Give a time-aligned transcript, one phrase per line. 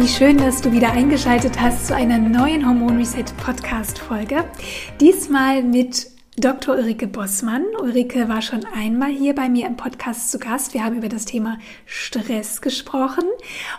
[0.00, 4.44] Wie schön, dass du wieder eingeschaltet hast zu einer neuen Hormon Reset Podcast Folge.
[5.00, 6.06] Diesmal mit
[6.40, 6.76] Dr.
[6.76, 7.64] Ulrike Bossmann.
[7.80, 10.72] Ulrike war schon einmal hier bei mir im Podcast zu Gast.
[10.72, 13.24] Wir haben über das Thema Stress gesprochen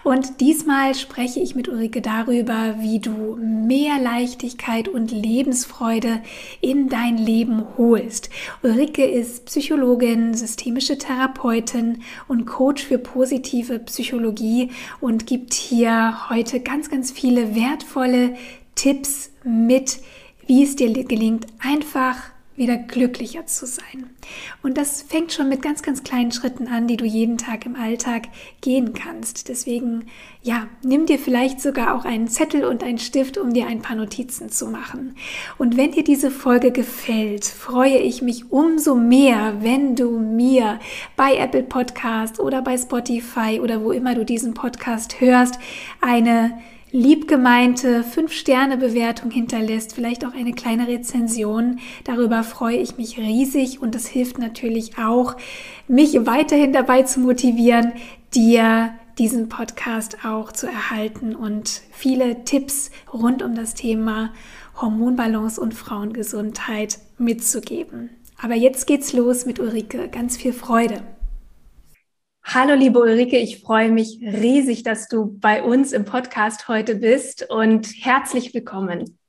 [0.04, 6.22] und diesmal spreche ich mit Ulrike darüber, wie du mehr Leichtigkeit und Lebensfreude
[6.60, 8.30] in dein Leben holst.
[8.62, 16.90] Ulrike ist Psychologin, systemische Therapeutin und Coach für positive Psychologie und gibt hier heute ganz,
[16.90, 18.36] ganz viele wertvolle
[18.76, 20.00] Tipps mit,
[20.46, 22.18] wie es dir gelingt, einfach
[22.60, 24.12] wieder glücklicher zu sein.
[24.62, 27.76] Und das fängt schon mit ganz, ganz kleinen Schritten an, die du jeden Tag im
[27.76, 28.28] Alltag
[28.62, 29.50] gehen kannst.
[29.50, 30.06] Deswegen,
[30.44, 33.96] ja, nimm dir vielleicht sogar auch einen Zettel und einen Stift, um dir ein paar
[33.96, 35.16] Notizen zu machen.
[35.58, 40.80] Und wenn dir diese Folge gefällt, freue ich mich umso mehr, wenn du mir
[41.16, 45.58] bei Apple Podcast oder bei Spotify oder wo immer du diesen Podcast hörst,
[46.02, 46.60] eine
[46.92, 51.80] liebgemeinte 5-Sterne-Bewertung hinterlässt, vielleicht auch eine kleine Rezension.
[52.04, 55.36] Darüber freue ich mich riesig und das hilft natürlich auch,
[55.88, 57.94] mich weiterhin dabei zu motivieren,
[58.34, 64.32] dir diesen Podcast auch zu erhalten und viele Tipps rund um das Thema
[64.82, 68.10] Hormonbalance und Frauengesundheit mitzugeben.
[68.42, 70.08] Aber jetzt geht's los mit Ulrike.
[70.08, 71.04] Ganz viel Freude.
[72.44, 77.48] Hallo, liebe Ulrike, ich freue mich riesig, dass du bei uns im Podcast heute bist
[77.50, 79.20] und herzlich willkommen.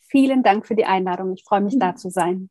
[0.00, 1.34] Vielen Dank für die Einladung.
[1.34, 2.50] Ich freue mich, da zu sein.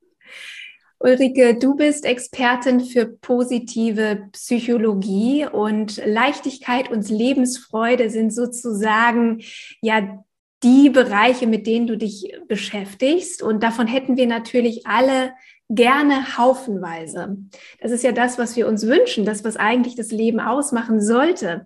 [0.99, 9.41] Ulrike, du bist Expertin für positive Psychologie und Leichtigkeit und Lebensfreude sind sozusagen
[9.81, 10.23] ja
[10.63, 13.43] die Bereiche, mit denen du dich beschäftigst.
[13.43, 15.33] Und davon hätten wir natürlich alle
[15.69, 17.37] gerne haufenweise.
[17.81, 21.65] Das ist ja das, was wir uns wünschen, das, was eigentlich das Leben ausmachen sollte.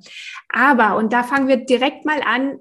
[0.50, 2.58] Aber, und da fangen wir direkt mal an,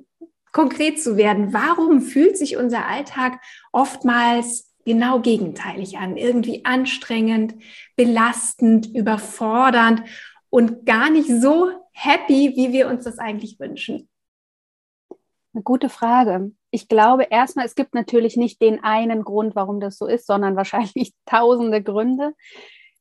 [0.52, 1.52] konkret zu werden.
[1.52, 3.40] Warum fühlt sich unser Alltag
[3.72, 6.16] oftmals genau gegenteilig an?
[6.16, 7.54] Irgendwie anstrengend,
[7.96, 10.02] belastend, überfordernd
[10.50, 14.09] und gar nicht so happy, wie wir uns das eigentlich wünschen?
[15.52, 16.52] Eine gute Frage.
[16.70, 20.56] Ich glaube erstmal, es gibt natürlich nicht den einen Grund, warum das so ist, sondern
[20.56, 22.34] wahrscheinlich tausende Gründe.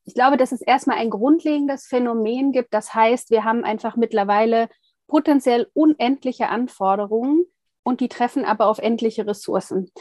[0.06, 2.74] Ich glaube, dass es erstmal ein grundlegendes Phänomen gibt.
[2.74, 4.70] Das heißt, wir haben einfach mittlerweile
[5.08, 7.46] potenziell unendliche Anforderungen
[7.84, 9.92] und die treffen aber auf endliche Ressourcen.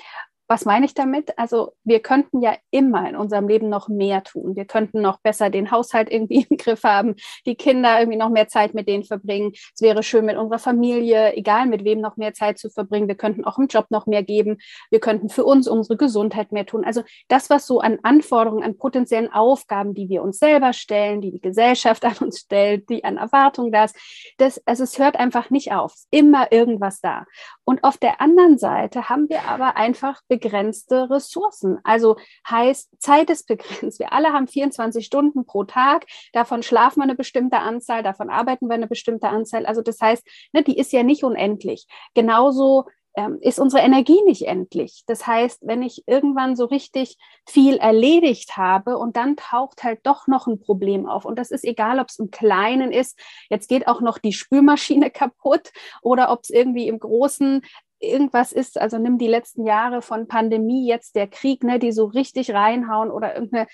[0.49, 1.39] Was meine ich damit?
[1.39, 4.57] Also wir könnten ja immer in unserem Leben noch mehr tun.
[4.57, 8.49] Wir könnten noch besser den Haushalt irgendwie im Griff haben, die Kinder irgendwie noch mehr
[8.49, 9.53] Zeit mit denen verbringen.
[9.53, 13.09] Es wäre schön mit unserer Familie, egal mit wem, noch mehr Zeit zu verbringen.
[13.09, 14.57] Wir könnten auch im Job noch mehr geben.
[14.91, 16.85] Wir könnten für uns unsere Gesundheit mehr tun.
[16.85, 21.31] Also das, was so an Anforderungen, an potenziellen Aufgaben, die wir uns selber stellen, die
[21.31, 23.97] die Gesellschaft an uns stellt, die an Erwartungen da ist,
[24.39, 25.93] das, also es hört einfach nicht auf.
[26.11, 27.27] Immer irgendwas da.
[27.65, 31.79] Und auf der anderen Seite haben wir aber einfach begrenzte Ressourcen.
[31.85, 32.17] Also
[32.49, 33.99] heißt, Zeit ist begrenzt.
[33.99, 36.07] Wir alle haben 24 Stunden pro Tag.
[36.33, 39.67] Davon schlafen wir eine bestimmte Anzahl, davon arbeiten wir eine bestimmte Anzahl.
[39.67, 41.87] Also das heißt, ne, die ist ja nicht unendlich.
[42.15, 45.03] Genauso ähm, ist unsere Energie nicht endlich.
[45.09, 47.17] Das heißt, wenn ich irgendwann so richtig
[47.49, 51.25] viel erledigt habe und dann taucht halt doch noch ein Problem auf.
[51.25, 53.19] Und das ist egal, ob es im Kleinen ist,
[53.51, 57.63] jetzt geht auch noch die Spülmaschine kaputt oder ob es irgendwie im Großen
[58.01, 62.07] irgendwas ist, also nimm die letzten Jahre von Pandemie, jetzt der Krieg, ne, die so
[62.07, 63.67] richtig reinhauen oder irgendeine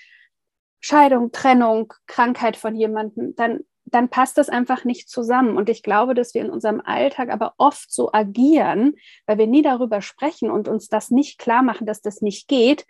[0.79, 5.57] Scheidung, Trennung, Krankheit von jemandem, dann, dann passt das einfach nicht zusammen.
[5.57, 8.95] Und ich glaube, dass wir in unserem Alltag aber oft so agieren,
[9.25, 12.85] weil wir nie darüber sprechen und uns das nicht klar machen, dass das nicht geht,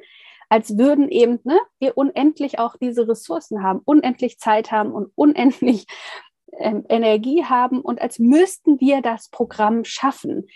[0.49, 5.85] als würden eben ne, wir unendlich auch diese Ressourcen haben, unendlich Zeit haben und unendlich
[6.59, 10.47] Energie haben und als müssten wir das Programm schaffen.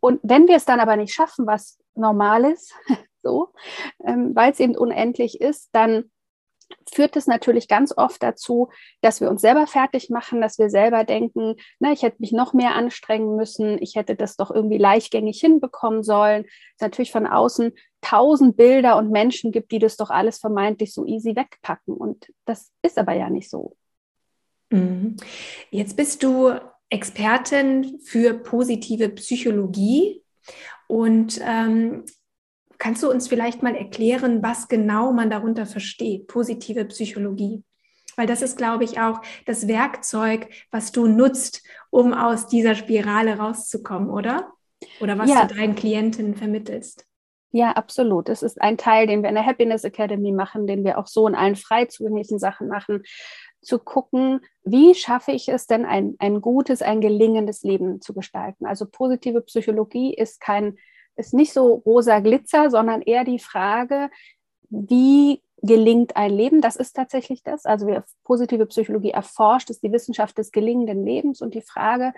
[0.00, 2.74] Und wenn wir es dann aber nicht schaffen, was normal ist,
[3.22, 3.48] so,
[4.04, 6.10] ähm, weil es eben unendlich ist, dann
[6.92, 8.70] führt es natürlich ganz oft dazu,
[9.00, 12.52] dass wir uns selber fertig machen, dass wir selber denken, na, ich hätte mich noch
[12.52, 16.44] mehr anstrengen müssen, ich hätte das doch irgendwie leichtgängig hinbekommen sollen.
[16.74, 21.04] Es natürlich von außen tausend Bilder und Menschen gibt, die das doch alles vermeintlich so
[21.06, 21.94] easy wegpacken.
[21.94, 23.76] Und das ist aber ja nicht so.
[24.70, 25.16] Mhm.
[25.70, 26.52] Jetzt bist du
[26.88, 30.22] Expertin für positive Psychologie
[30.88, 32.04] und ähm,
[32.78, 37.64] kannst du uns vielleicht mal erklären, was genau man darunter versteht, positive Psychologie?
[38.16, 43.38] Weil das ist, glaube ich, auch das Werkzeug, was du nutzt, um aus dieser Spirale
[43.38, 44.52] rauszukommen, oder?
[45.00, 45.44] Oder was ja.
[45.44, 47.06] du deinen Klienten vermittelst.
[47.52, 48.28] Ja, absolut.
[48.28, 51.26] Das ist ein Teil, den wir in der Happiness Academy machen, den wir auch so
[51.26, 53.02] in allen frei zugänglichen Sachen machen,
[53.66, 58.66] zu gucken, wie schaffe ich es denn, ein, ein gutes, ein gelingendes Leben zu gestalten.
[58.66, 60.78] Also positive Psychologie ist kein,
[61.16, 64.10] ist nicht so rosa Glitzer, sondern eher die Frage,
[64.70, 66.60] wie gelingt ein Leben?
[66.60, 67.64] Das ist tatsächlich das.
[67.64, 72.12] Also wir, positive Psychologie erforscht, ist die Wissenschaft des gelingenden Lebens und die Frage,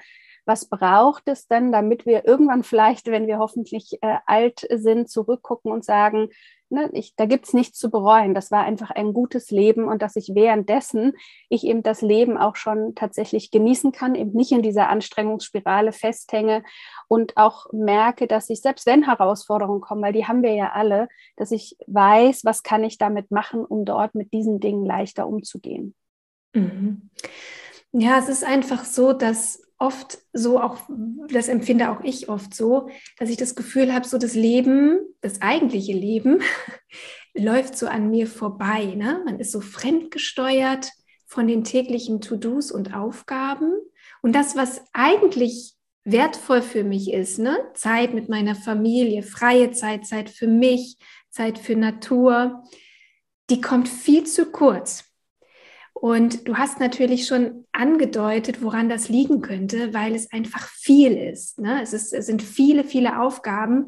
[0.44, 5.70] was braucht es denn, damit wir irgendwann vielleicht, wenn wir hoffentlich äh, alt sind, zurückgucken
[5.70, 6.30] und sagen,
[6.70, 8.34] ne, ich, da gibt es nichts zu bereuen.
[8.34, 11.14] Das war einfach ein gutes Leben und dass ich währenddessen
[11.48, 16.62] ich eben das Leben auch schon tatsächlich genießen kann, eben nicht in dieser Anstrengungsspirale festhänge
[17.08, 21.08] und auch merke, dass ich, selbst wenn Herausforderungen kommen, weil die haben wir ja alle,
[21.36, 25.94] dass ich weiß, was kann ich damit machen, um dort mit diesen Dingen leichter umzugehen.
[26.54, 27.10] Mhm.
[27.92, 30.78] Ja, es ist einfach so, dass oft so auch,
[31.28, 32.88] das empfinde auch ich oft so,
[33.18, 36.42] dass ich das Gefühl habe, so das Leben, das eigentliche Leben,
[37.34, 38.94] läuft so an mir vorbei.
[38.96, 39.22] Ne?
[39.24, 40.90] Man ist so fremdgesteuert
[41.26, 43.72] von den täglichen To-Dos und Aufgaben.
[44.22, 47.58] Und das, was eigentlich wertvoll für mich ist, ne?
[47.74, 50.96] Zeit mit meiner Familie, freie Zeit, Zeit für mich,
[51.28, 52.64] Zeit für Natur,
[53.50, 55.04] die kommt viel zu kurz.
[56.00, 61.58] Und du hast natürlich schon angedeutet, woran das liegen könnte, weil es einfach viel ist.
[61.58, 61.82] Ne?
[61.82, 63.86] Es, ist, es sind viele, viele Aufgaben.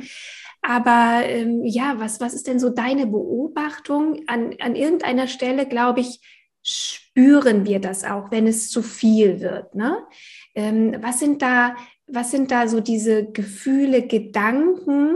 [0.61, 4.23] Aber ähm, ja, was, was ist denn so deine Beobachtung?
[4.27, 6.21] An, an irgendeiner Stelle, glaube ich,
[6.65, 9.77] spüren wir das auch, wenn es zu viel wird.
[9.77, 9.97] Ne?
[10.56, 11.77] Ähm, was, sind da,
[12.09, 15.15] was sind da so diese Gefühle, Gedanken,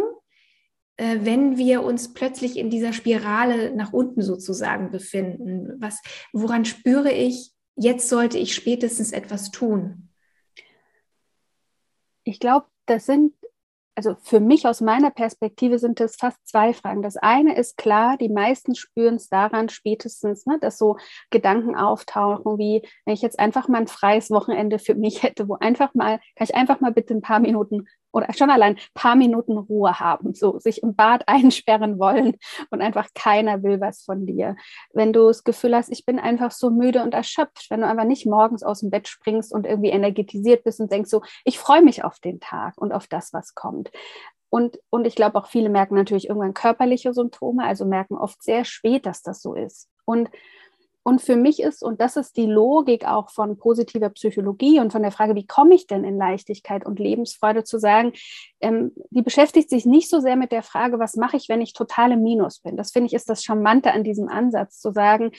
[0.96, 5.80] wenn wir uns plötzlich in dieser Spirale nach unten sozusagen befinden?
[5.80, 6.00] Was,
[6.32, 10.10] woran spüre ich, jetzt sollte ich spätestens etwas tun?
[12.22, 13.34] Ich glaube, das sind
[13.96, 17.02] also für mich aus meiner Perspektive sind es fast zwei Fragen.
[17.02, 20.96] Das eine ist klar, die meisten spüren es daran spätestens, ne, dass so
[21.30, 25.54] Gedanken auftauchen, wie wenn ich jetzt einfach mal ein freies Wochenende für mich hätte, wo
[25.54, 29.16] einfach mal, kann ich einfach mal bitte ein paar Minuten oder schon allein ein paar
[29.16, 32.36] Minuten Ruhe haben, so sich im Bad einsperren wollen
[32.70, 34.56] und einfach keiner will was von dir.
[34.92, 38.04] Wenn du das Gefühl hast, ich bin einfach so müde und erschöpft, wenn du einfach
[38.04, 41.82] nicht morgens aus dem Bett springst und irgendwie energetisiert bist und denkst so, ich freue
[41.82, 43.90] mich auf den Tag und auf das, was kommt.
[44.48, 48.64] Und, und ich glaube auch viele merken natürlich irgendwann körperliche Symptome, also merken oft sehr
[48.64, 49.88] spät, dass das so ist.
[50.04, 50.30] Und
[51.04, 55.02] und für mich ist, und das ist die Logik auch von positiver Psychologie und von
[55.02, 58.12] der Frage, wie komme ich denn in Leichtigkeit und Lebensfreude, zu sagen,
[58.60, 61.74] ähm, die beschäftigt sich nicht so sehr mit der Frage, was mache ich, wenn ich
[61.74, 62.78] total im Minus bin.
[62.78, 65.32] Das finde ich ist das Charmante an diesem Ansatz, zu sagen,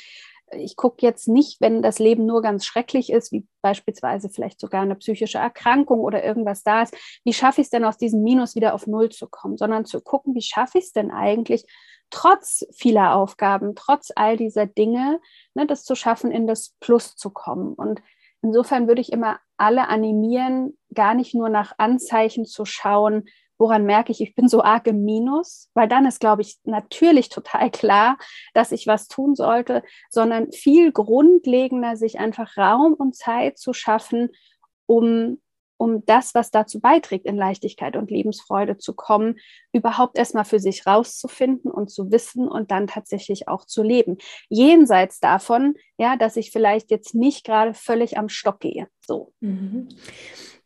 [0.51, 4.83] ich gucke jetzt nicht, wenn das Leben nur ganz schrecklich ist, wie beispielsweise vielleicht sogar
[4.83, 8.55] eine psychische Erkrankung oder irgendwas da ist, wie schaffe ich es denn aus diesem Minus
[8.55, 11.65] wieder auf Null zu kommen, sondern zu gucken, wie schaffe ich es denn eigentlich,
[12.09, 15.19] trotz vieler Aufgaben, trotz all dieser Dinge,
[15.53, 17.73] ne, das zu schaffen, in das Plus zu kommen.
[17.73, 18.01] Und
[18.41, 23.25] insofern würde ich immer alle animieren, gar nicht nur nach Anzeichen zu schauen,
[23.57, 27.29] woran merke ich, ich bin so arg im Minus, weil dann ist, glaube ich, natürlich
[27.29, 28.17] total klar,
[28.53, 34.29] dass ich was tun sollte, sondern viel grundlegender, sich einfach Raum und Zeit zu schaffen,
[34.87, 35.39] um
[35.77, 39.39] um das, was dazu beiträgt, in Leichtigkeit und Lebensfreude zu kommen,
[39.73, 44.17] überhaupt erstmal für sich rauszufinden und zu wissen und dann tatsächlich auch zu leben.
[44.49, 48.87] Jenseits davon, ja, dass ich vielleicht jetzt nicht gerade völlig am Stock gehe.
[49.05, 49.33] So.
[49.41, 49.89] Mhm.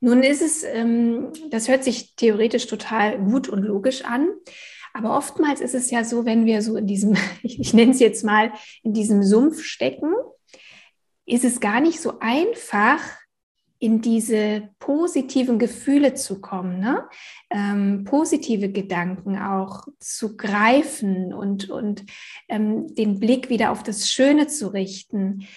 [0.01, 4.29] Nun ist es, ähm, das hört sich theoretisch total gut und logisch an.
[4.93, 7.99] Aber oftmals ist es ja so, wenn wir so in diesem, ich, ich nenne es
[7.99, 8.51] jetzt mal,
[8.83, 10.13] in diesem Sumpf stecken,
[11.25, 12.99] ist es gar nicht so einfach,
[13.79, 17.07] in diese positiven Gefühle zu kommen, ne?
[17.49, 22.05] ähm, positive Gedanken auch zu greifen und, und
[22.49, 25.47] ähm, den Blick wieder auf das Schöne zu richten.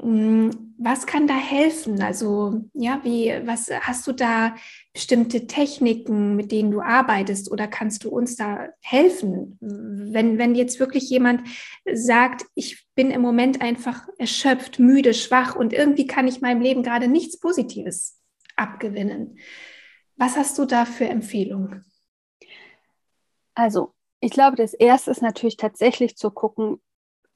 [0.00, 2.02] Hm, was kann da helfen?
[2.02, 4.54] Also, ja, wie, was hast du da
[4.92, 9.56] bestimmte Techniken, mit denen du arbeitest oder kannst du uns da helfen?
[9.60, 11.46] Wenn, wenn jetzt wirklich jemand
[11.92, 16.82] sagt, ich bin im Moment einfach erschöpft, müde, schwach und irgendwie kann ich meinem Leben
[16.82, 18.20] gerade nichts Positives
[18.56, 19.38] abgewinnen.
[20.16, 21.84] Was hast du da für Empfehlungen?
[23.54, 26.80] Also, ich glaube, das erste ist natürlich tatsächlich zu gucken,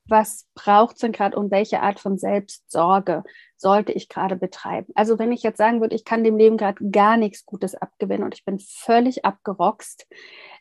[0.09, 3.25] was braucht es denn gerade und welche Art von Selbstsorge
[3.61, 4.93] sollte ich gerade betreiben.
[4.95, 8.25] Also wenn ich jetzt sagen würde, ich kann dem Leben gerade gar nichts Gutes abgewinnen
[8.25, 10.07] und ich bin völlig abgerockst,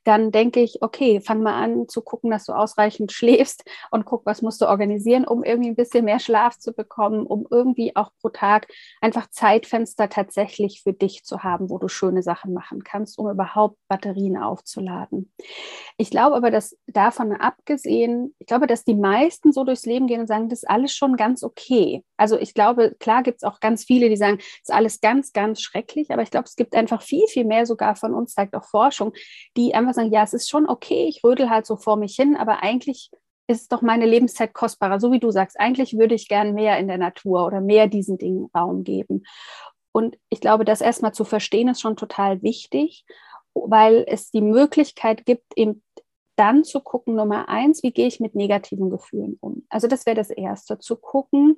[0.07, 4.25] dann denke ich, okay, fang mal an zu gucken, dass du ausreichend schläfst und guck,
[4.25, 8.11] was musst du organisieren, um irgendwie ein bisschen mehr Schlaf zu bekommen, um irgendwie auch
[8.21, 8.67] pro Tag
[9.01, 13.77] einfach Zeitfenster tatsächlich für dich zu haben, wo du schöne Sachen machen kannst, um überhaupt
[13.89, 15.33] Batterien aufzuladen.
[15.97, 20.21] Ich glaube aber, dass davon abgesehen, ich glaube, dass die meisten so durchs Leben gehen
[20.21, 22.05] und sagen, das ist alles schon ganz okay.
[22.15, 25.33] Also ich glaube, klar gibt es auch ganz viele, die sagen, das ist alles ganz,
[25.33, 28.55] ganz schrecklich, aber ich glaube, es gibt einfach viel, viel mehr sogar von uns, zeigt
[28.55, 29.13] auch Forschung,
[29.55, 32.35] die einfach sagen, ja, es ist schon okay, ich rödel halt so vor mich hin,
[32.35, 33.11] aber eigentlich
[33.47, 35.59] ist doch meine Lebenszeit kostbarer, so wie du sagst.
[35.59, 39.23] Eigentlich würde ich gern mehr in der Natur oder mehr diesen Dingen Raum geben.
[39.93, 43.05] Und ich glaube, das erstmal zu verstehen, ist schon total wichtig,
[43.53, 45.81] weil es die Möglichkeit gibt, eben
[46.37, 49.65] dann zu gucken, Nummer eins, wie gehe ich mit negativen Gefühlen um?
[49.69, 51.57] Also das wäre das Erste, zu gucken,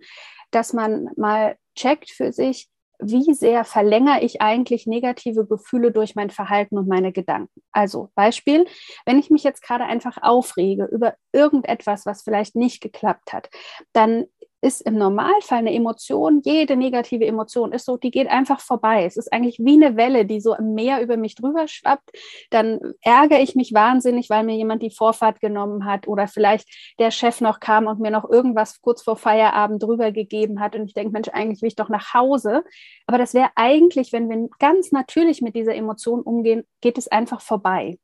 [0.52, 2.70] dass man mal checkt für sich,
[3.00, 7.62] wie sehr verlängere ich eigentlich negative Gefühle durch mein Verhalten und meine Gedanken.
[7.72, 8.66] Also Beispiel,
[9.06, 13.50] wenn ich mich jetzt gerade einfach aufrege über irgendetwas, was vielleicht nicht geklappt hat,
[13.94, 14.26] dann
[14.62, 19.06] ist im Normalfall eine Emotion, jede negative Emotion ist so, die geht einfach vorbei.
[19.06, 22.12] Es ist eigentlich wie eine Welle, die so im Meer über mich drüber schwappt.
[22.50, 26.68] Dann ärgere ich mich wahnsinnig, weil mir jemand die Vorfahrt genommen hat oder vielleicht
[27.00, 30.76] der Chef noch kam und mir noch irgendwas kurz vor Feierabend drüber gegeben hat.
[30.76, 32.64] Und ich denke, Mensch, eigentlich will ich doch nach Hause.
[33.08, 37.42] Aber das wäre eigentlich, wenn wir ganz natürlich mit dieser Emotion umgehen, geht es einfach
[37.42, 37.98] vorbei.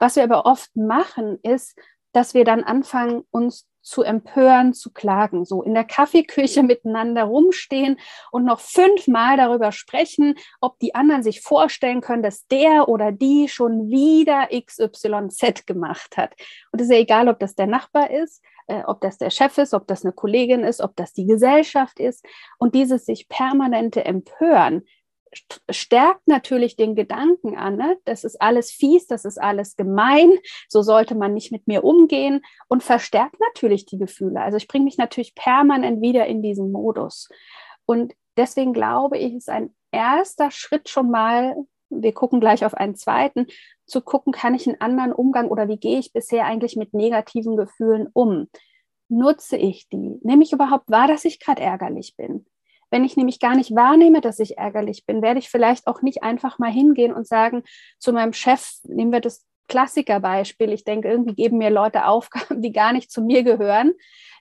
[0.00, 1.78] Was wir aber oft machen, ist,
[2.12, 7.98] dass wir dann anfangen, uns zu empören, zu klagen, so in der Kaffeeküche miteinander rumstehen
[8.30, 13.48] und noch fünfmal darüber sprechen, ob die anderen sich vorstellen können, dass der oder die
[13.48, 16.34] schon wieder XYZ gemacht hat.
[16.72, 19.58] Und es ist ja egal, ob das der Nachbar ist, äh, ob das der Chef
[19.58, 22.24] ist, ob das eine Kollegin ist, ob das die Gesellschaft ist.
[22.58, 24.84] Und dieses sich permanente Empören,
[25.70, 27.96] stärkt natürlich den Gedanken an, ne?
[28.04, 30.30] das ist alles fies, das ist alles gemein,
[30.68, 34.40] so sollte man nicht mit mir umgehen und verstärkt natürlich die Gefühle.
[34.40, 37.28] Also ich bringe mich natürlich permanent wieder in diesen Modus.
[37.86, 41.56] Und deswegen glaube ich, ist ein erster Schritt schon mal,
[41.90, 43.46] wir gucken gleich auf einen zweiten,
[43.86, 47.56] zu gucken, kann ich einen anderen Umgang oder wie gehe ich bisher eigentlich mit negativen
[47.56, 48.48] Gefühlen um?
[49.08, 50.18] Nutze ich die?
[50.22, 52.46] Nehme ich überhaupt wahr, dass ich gerade ärgerlich bin?
[52.90, 56.22] Wenn ich nämlich gar nicht wahrnehme, dass ich ärgerlich bin, werde ich vielleicht auch nicht
[56.22, 57.62] einfach mal hingehen und sagen
[57.98, 62.72] zu meinem Chef, nehmen wir das Klassikerbeispiel, ich denke, irgendwie geben mir Leute Aufgaben, die
[62.72, 63.92] gar nicht zu mir gehören,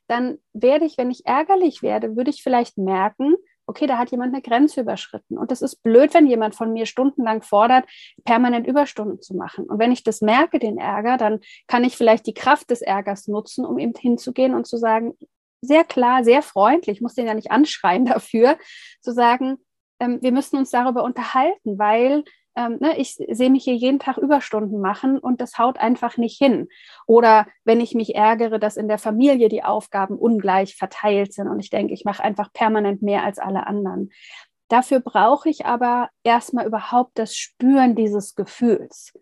[0.07, 3.35] dann werde ich, wenn ich ärgerlich werde, würde ich vielleicht merken,
[3.69, 5.37] okay, da hat jemand eine Grenze überschritten.
[5.37, 7.85] Und das ist blöd, wenn jemand von mir stundenlang fordert,
[8.25, 9.65] permanent Überstunden zu machen.
[9.65, 13.27] Und wenn ich das merke, den Ärger, dann kann ich vielleicht die Kraft des Ärgers
[13.27, 15.13] nutzen, um eben hinzugehen und zu sagen,
[15.61, 18.57] sehr klar, sehr freundlich, ich muss den ja nicht anschreien dafür,
[19.01, 19.57] zu sagen,
[19.99, 22.23] ähm, wir müssen uns darüber unterhalten, weil
[22.55, 26.37] ähm, ne, ich sehe mich hier jeden Tag Überstunden machen und das haut einfach nicht
[26.37, 26.67] hin.
[27.05, 31.59] Oder wenn ich mich ärgere, dass in der Familie die Aufgaben ungleich verteilt sind und
[31.59, 34.09] ich denke, ich mache einfach permanent mehr als alle anderen.
[34.67, 39.13] Dafür brauche ich aber erstmal überhaupt das Spüren dieses Gefühls.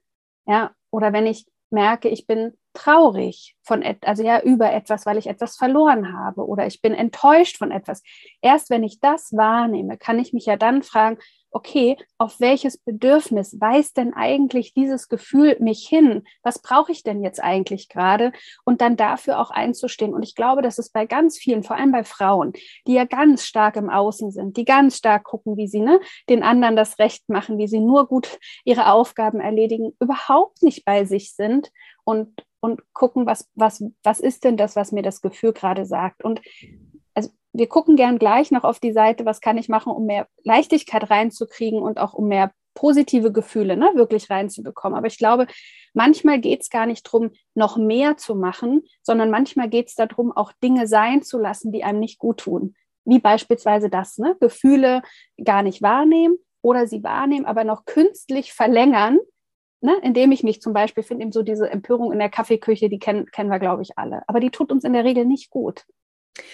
[0.45, 5.27] Ja, oder wenn ich merke, ich bin traurig von, also ja, über etwas, weil ich
[5.27, 8.03] etwas verloren habe oder ich bin enttäuscht von etwas.
[8.41, 11.17] Erst wenn ich das wahrnehme, kann ich mich ja dann fragen,
[11.51, 16.23] okay, auf welches Bedürfnis weist denn eigentlich dieses Gefühl mich hin?
[16.43, 18.31] Was brauche ich denn jetzt eigentlich gerade?
[18.63, 20.13] Und dann dafür auch einzustehen.
[20.13, 22.53] Und ich glaube, dass es bei ganz vielen, vor allem bei Frauen,
[22.85, 26.43] die ja ganz stark im Außen sind, die ganz stark gucken, wie sie ne, den
[26.43, 31.33] anderen das Recht machen, wie sie nur gut ihre Aufgaben erledigen, überhaupt nicht bei sich
[31.33, 31.71] sind
[32.03, 36.23] und, und gucken, was, was, was ist denn das, was mir das Gefühl gerade sagt.
[36.23, 36.41] Und
[37.57, 41.09] wir gucken gern gleich noch auf die Seite, was kann ich machen, um mehr Leichtigkeit
[41.09, 44.95] reinzukriegen und auch um mehr positive Gefühle ne, wirklich reinzubekommen.
[44.95, 45.47] Aber ich glaube,
[45.93, 50.31] manchmal geht es gar nicht darum, noch mehr zu machen, sondern manchmal geht es darum,
[50.31, 52.75] auch Dinge sein zu lassen, die einem nicht gut tun.
[53.05, 54.35] Wie beispielsweise das, ne?
[54.39, 55.01] Gefühle
[55.43, 59.17] gar nicht wahrnehmen oder sie wahrnehmen, aber noch künstlich verlängern,
[59.81, 59.95] ne?
[60.03, 63.25] indem ich mich zum Beispiel finde, eben so diese Empörung in der Kaffeeküche, die kennen,
[63.27, 64.23] kennen wir, glaube ich, alle.
[64.27, 65.85] Aber die tut uns in der Regel nicht gut.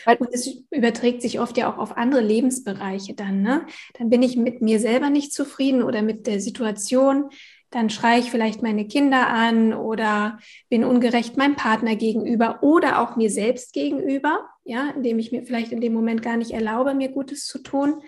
[0.05, 3.41] Und es überträgt sich oft ja auch auf andere Lebensbereiche dann.
[3.41, 3.65] Ne?
[3.97, 7.29] Dann bin ich mit mir selber nicht zufrieden oder mit der Situation.
[7.69, 10.39] Dann schreie ich vielleicht meine Kinder an oder
[10.69, 15.71] bin ungerecht meinem Partner gegenüber oder auch mir selbst gegenüber, ja, indem ich mir vielleicht
[15.71, 18.01] in dem Moment gar nicht erlaube, mir Gutes zu tun.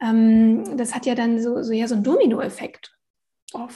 [0.00, 2.94] Ähm, das hat ja dann so, so ja so einen Dominoeffekt.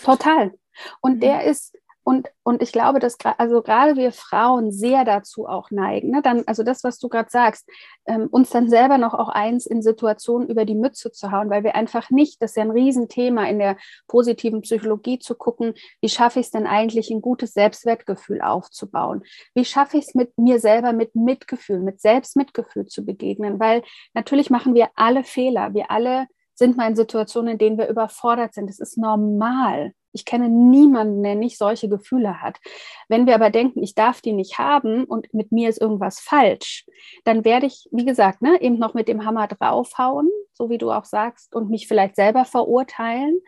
[0.05, 0.53] Total.
[1.01, 1.21] Und mhm.
[1.21, 1.77] der ist
[2.07, 6.21] Und, und ich glaube, dass also gerade wir Frauen sehr dazu auch neigen, ne?
[6.21, 7.67] dann, also das, was du gerade sagst,
[8.07, 11.65] ähm, uns dann selber noch auch eins in Situationen über die Mütze zu hauen, weil
[11.65, 16.11] wir einfach nicht, das ist ja ein Riesenthema in der positiven Psychologie zu gucken, wie
[16.11, 19.23] schaffe ich es denn eigentlich, ein gutes Selbstwertgefühl aufzubauen?
[19.55, 23.59] Wie schaffe ich es mit mir selber mit Mitgefühl, mit Selbstmitgefühl zu begegnen?
[23.59, 27.89] Weil natürlich machen wir alle Fehler, wir alle sind mal in Situationen, in denen wir
[27.89, 28.69] überfordert sind.
[28.69, 29.95] Es ist normal.
[30.15, 32.59] Ich kenne niemanden, der nicht solche Gefühle hat.
[33.09, 36.87] Wenn wir aber denken, ich darf die nicht haben und mit mir ist irgendwas falsch,
[37.25, 40.91] dann werde ich, wie gesagt, ne, eben noch mit dem Hammer draufhauen, so wie du
[40.91, 43.41] auch sagst, und mich vielleicht selber verurteilen.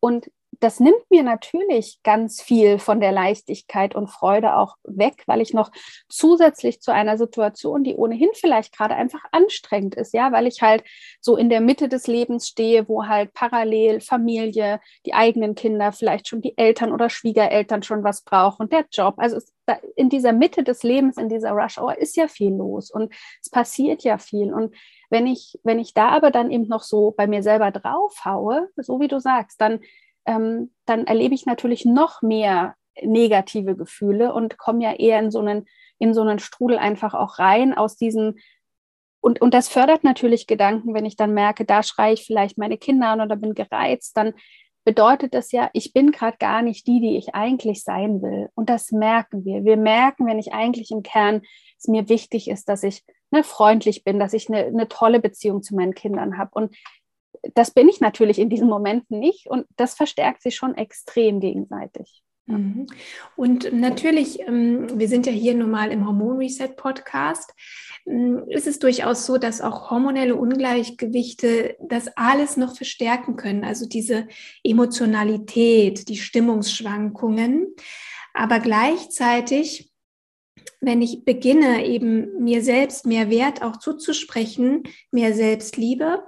[0.00, 5.40] Und das nimmt mir natürlich ganz viel von der Leichtigkeit und Freude auch weg, weil
[5.40, 5.70] ich noch
[6.08, 10.84] zusätzlich zu einer Situation, die ohnehin vielleicht gerade einfach anstrengend ist, ja, weil ich halt
[11.20, 16.28] so in der Mitte des Lebens stehe, wo halt parallel Familie, die eigenen Kinder, vielleicht
[16.28, 19.14] schon die Eltern oder Schwiegereltern schon was brauchen der Job.
[19.18, 19.38] Also
[19.96, 23.50] in dieser Mitte des Lebens, in dieser Rush Hour ist ja viel los und es
[23.50, 24.74] passiert ja viel und
[25.10, 29.00] wenn ich, wenn ich da aber dann eben noch so bei mir selber draufhaue, so
[29.00, 29.80] wie du sagst, dann
[30.26, 35.40] ähm, dann erlebe ich natürlich noch mehr negative Gefühle und komme ja eher in so
[35.40, 35.66] einen,
[35.98, 38.38] in so einen Strudel einfach auch rein aus diesen
[39.26, 42.78] und, und das fördert natürlich Gedanken, wenn ich dann merke, da schreie ich vielleicht meine
[42.78, 44.34] Kinder an oder bin gereizt, dann
[44.84, 48.50] bedeutet das ja, ich bin gerade gar nicht die, die ich eigentlich sein will.
[48.54, 49.64] Und das merken wir.
[49.64, 51.42] Wir merken, wenn ich eigentlich im Kern
[51.76, 53.02] es mir wichtig ist, dass ich
[53.32, 56.50] ne, freundlich bin, dass ich eine, eine tolle Beziehung zu meinen Kindern habe.
[56.52, 56.76] Und
[57.54, 62.22] das bin ich natürlich in diesen Momenten nicht und das verstärkt sich schon extrem gegenseitig.
[62.46, 62.86] Mhm.
[63.34, 67.52] Und natürlich, ähm, wir sind ja hier nun mal im Hormon Reset Podcast,
[68.06, 73.64] ähm, ist es durchaus so, dass auch hormonelle Ungleichgewichte das alles noch verstärken können.
[73.64, 74.28] Also diese
[74.62, 77.74] Emotionalität, die Stimmungsschwankungen.
[78.32, 79.90] Aber gleichzeitig,
[80.80, 86.22] wenn ich beginne, eben mir selbst mehr Wert auch zuzusprechen, mehr Selbstliebe,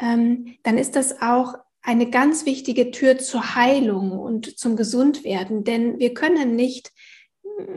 [0.00, 5.64] ähm, dann ist das auch eine ganz wichtige Tür zur Heilung und zum Gesundwerden.
[5.64, 6.92] Denn wir können nicht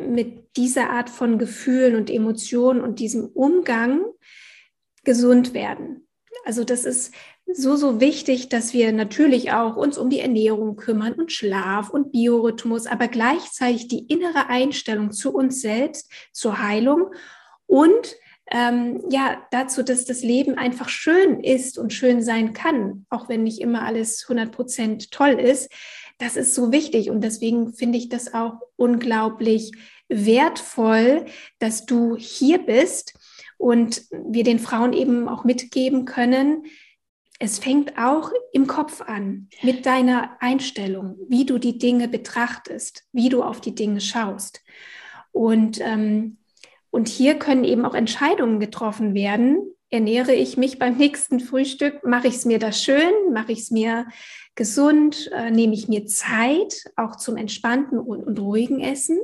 [0.08, 4.06] mit dieser Art von Gefühlen und Emotionen und diesem Umgang
[5.04, 6.08] gesund werden.
[6.46, 7.14] Also das ist
[7.46, 12.12] so, so wichtig, dass wir natürlich auch uns um die Ernährung kümmern und Schlaf und
[12.12, 17.14] Biorhythmus, aber gleichzeitig die innere Einstellung zu uns selbst, zur Heilung
[17.66, 18.16] und
[18.54, 23.44] ähm, ja, dazu, dass das Leben einfach schön ist und schön sein kann, auch wenn
[23.44, 25.72] nicht immer alles 100% toll ist.
[26.20, 29.72] Das ist so wichtig und deswegen finde ich das auch unglaublich
[30.08, 31.26] wertvoll,
[31.58, 33.16] dass du hier bist
[33.58, 36.64] und wir den Frauen eben auch mitgeben können,
[37.40, 43.30] es fängt auch im Kopf an, mit deiner Einstellung, wie du die Dinge betrachtest, wie
[43.30, 44.62] du auf die Dinge schaust.
[45.32, 46.38] Und ähm,
[46.94, 49.58] und hier können eben auch Entscheidungen getroffen werden.
[49.90, 52.06] Ernähre ich mich beim nächsten Frühstück?
[52.06, 53.12] Mache ich es mir da schön?
[53.34, 54.06] Mache ich es mir
[54.54, 55.32] gesund?
[55.34, 59.18] Äh, nehme ich mir Zeit auch zum entspannten und, ruhigen Essen?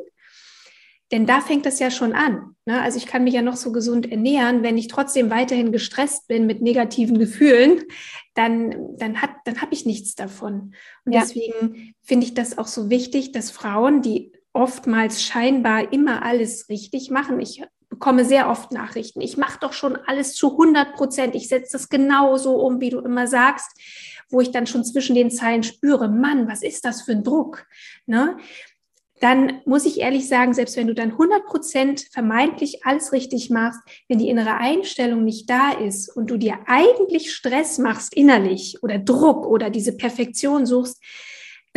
[1.12, 2.56] Denn da fängt das ja schon an.
[2.66, 2.82] Ne?
[2.82, 6.48] Also ich kann mich ja noch so gesund ernähren, wenn ich trotzdem weiterhin gestresst bin
[6.48, 7.84] mit negativen Gefühlen,
[8.34, 10.74] dann, dann, dann habe ich nichts davon.
[11.06, 11.22] Und ja.
[11.22, 17.10] deswegen finde ich das auch so wichtig, dass Frauen, die oftmals scheinbar immer alles richtig
[17.10, 17.40] machen.
[17.40, 19.22] Ich bekomme sehr oft Nachrichten.
[19.22, 21.34] Ich mache doch schon alles zu 100 Prozent.
[21.34, 23.72] Ich setze das genau so um, wie du immer sagst,
[24.30, 27.66] wo ich dann schon zwischen den Zeilen spüre, Mann, was ist das für ein Druck?
[28.06, 28.38] Ne?
[29.22, 33.80] Dann muss ich ehrlich sagen, selbst wenn du dann 100 Prozent vermeintlich alles richtig machst,
[34.08, 39.00] wenn die innere Einstellung nicht da ist und du dir eigentlich Stress machst innerlich oder
[39.00, 41.02] Druck oder diese Perfektion suchst,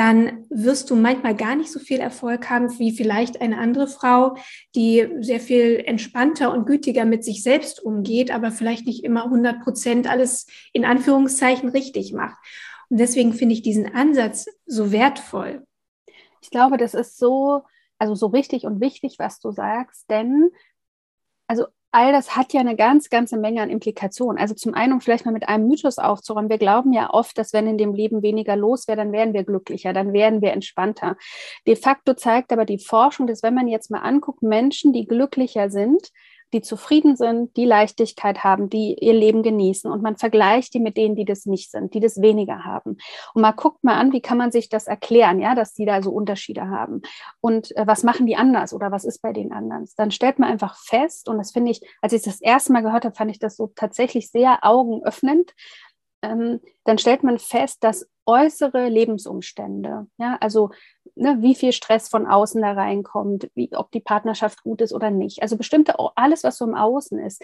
[0.02, 4.36] dann wirst du manchmal gar nicht so viel Erfolg haben wie vielleicht eine andere Frau,
[4.74, 9.62] die sehr viel entspannter und gütiger mit sich selbst umgeht, aber vielleicht nicht immer 100
[9.62, 12.36] Prozent alles in Anführungszeichen richtig macht.
[12.90, 15.64] Und deswegen finde ich diesen Ansatz so wertvoll.
[16.40, 17.62] Ich glaube, das ist so,
[17.96, 20.50] also so richtig und wichtig, was du sagst, denn
[21.46, 24.40] also all das hat ja eine ganz, ganze Menge an Implikationen.
[24.40, 27.52] Also zum einen, um vielleicht mal mit einem Mythos aufzuräumen, wir glauben ja oft, dass
[27.52, 31.16] wenn in dem Leben weniger los wäre, dann wären wir glücklicher, dann wären wir entspannter.
[31.66, 35.70] De facto zeigt aber die Forschung, dass wenn man jetzt mal anguckt, Menschen, die glücklicher
[35.70, 36.08] sind,
[36.52, 39.90] die zufrieden sind, die Leichtigkeit haben, die ihr Leben genießen.
[39.90, 42.96] Und man vergleicht die mit denen, die das nicht sind, die das weniger haben.
[43.34, 46.02] Und man guckt mal an, wie kann man sich das erklären, ja, dass die da
[46.02, 47.02] so Unterschiede haben.
[47.40, 49.88] Und äh, was machen die anders oder was ist bei den anderen?
[49.96, 53.04] Dann stellt man einfach fest, und das finde ich, als ich das erste Mal gehört
[53.04, 55.52] habe, fand ich das so tatsächlich sehr augenöffnend.
[56.22, 60.06] Ähm, dann stellt man fest, dass äußere Lebensumstände.
[60.18, 60.70] Ja, also
[61.14, 65.10] ne, wie viel Stress von außen da reinkommt, wie, ob die Partnerschaft gut ist oder
[65.10, 65.42] nicht.
[65.42, 67.42] Also bestimmte, alles, was so im Außen ist,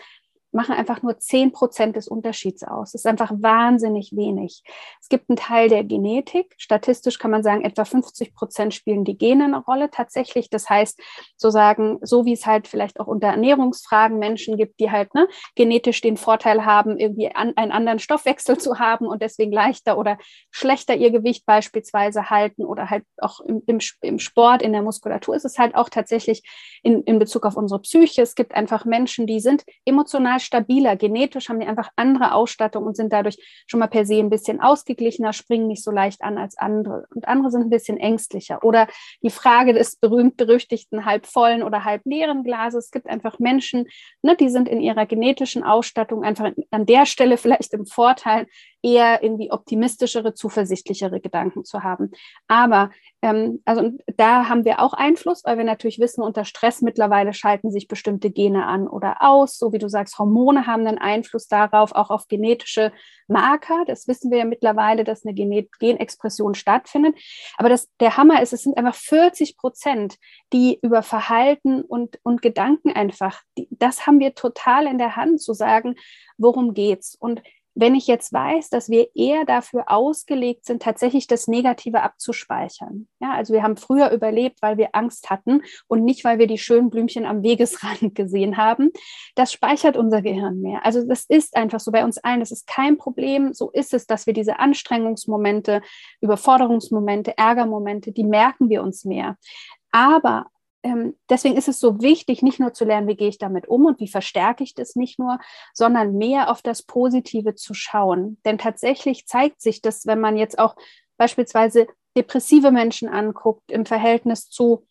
[0.53, 2.93] machen einfach nur 10 Prozent des Unterschieds aus.
[2.93, 4.63] Das ist einfach wahnsinnig wenig.
[5.01, 6.55] Es gibt einen Teil der Genetik.
[6.57, 10.49] Statistisch kann man sagen, etwa 50 Prozent spielen die Gene eine Rolle tatsächlich.
[10.51, 11.01] Das heißt,
[11.37, 15.29] so sagen, so wie es halt vielleicht auch unter Ernährungsfragen Menschen gibt, die halt ne,
[15.55, 20.19] genetisch den Vorteil haben, irgendwie an, einen anderen Stoffwechsel zu haben und deswegen leichter oder
[20.51, 25.35] schlechter ihr Gewicht beispielsweise halten oder halt auch im, im, im Sport, in der Muskulatur
[25.35, 26.43] ist es halt auch tatsächlich
[26.83, 28.23] in, in Bezug auf unsere Psyche.
[28.23, 30.97] Es gibt einfach Menschen, die sind emotional emotional stabiler.
[30.97, 34.61] Genetisch haben die einfach andere Ausstattung und sind dadurch schon mal per se ein bisschen
[34.61, 37.07] ausgeglichener, springen nicht so leicht an als andere.
[37.15, 38.63] Und andere sind ein bisschen ängstlicher.
[38.63, 38.89] Oder
[39.23, 42.87] die Frage des berühmt-berüchtigten halb vollen oder halb leeren Glases.
[42.87, 43.87] Es gibt einfach Menschen,
[44.23, 48.47] ne, die sind in ihrer genetischen Ausstattung einfach an der Stelle vielleicht im Vorteil,
[48.83, 52.13] eher irgendwie optimistischere, zuversichtlichere Gedanken zu haben.
[52.47, 52.91] Aber
[53.23, 57.73] ähm, also da haben wir auch Einfluss, weil wir natürlich wissen, unter Stress mittlerweile schalten
[57.73, 59.59] sich bestimmte Gene an oder aus.
[59.59, 62.93] So wie du sagst, Hormone haben einen Einfluss darauf, auch auf genetische
[63.27, 63.85] Marker.
[63.87, 67.17] Das wissen wir ja mittlerweile, dass eine Gen Genexpression stattfindet.
[67.57, 70.17] Aber das, der Hammer ist, es sind einfach 40 Prozent,
[70.53, 75.41] die über Verhalten und, und Gedanken einfach, die, das haben wir total in der Hand
[75.41, 75.97] zu sagen,
[76.37, 77.17] worum geht's.
[77.17, 77.43] Und
[77.79, 83.07] wenn ich jetzt weiß, dass wir eher dafür ausgelegt sind, tatsächlich das Negative abzuspeichern.
[83.21, 86.59] Ja, also wir haben früher überlebt, weil wir Angst hatten und nicht, weil wir die
[86.59, 88.91] schönen Blümchen am Wegesrand gesehen haben.
[89.37, 90.85] Das speichert unser Gehirn mehr.
[90.85, 92.41] Also das ist einfach so bei uns allen.
[92.41, 93.53] Das ist kein Problem.
[93.55, 95.81] So ist es, dass wir diese Anstrengungsmomente,
[96.21, 99.37] Überforderungsmomente, Ärgermomente, die merken wir uns mehr.
[99.93, 100.47] Aber
[100.83, 103.87] ähm, deswegen ist es so wichtig, nicht nur zu lernen, wie gehe ich damit um
[103.87, 105.39] und wie verstärke ich das nicht nur,
[105.75, 108.39] sondern mehr auf das Positive zu schauen.
[108.45, 110.77] Denn tatsächlich zeigt sich das, wenn man jetzt auch
[111.17, 114.87] beispielsweise depressive Menschen anguckt im Verhältnis zu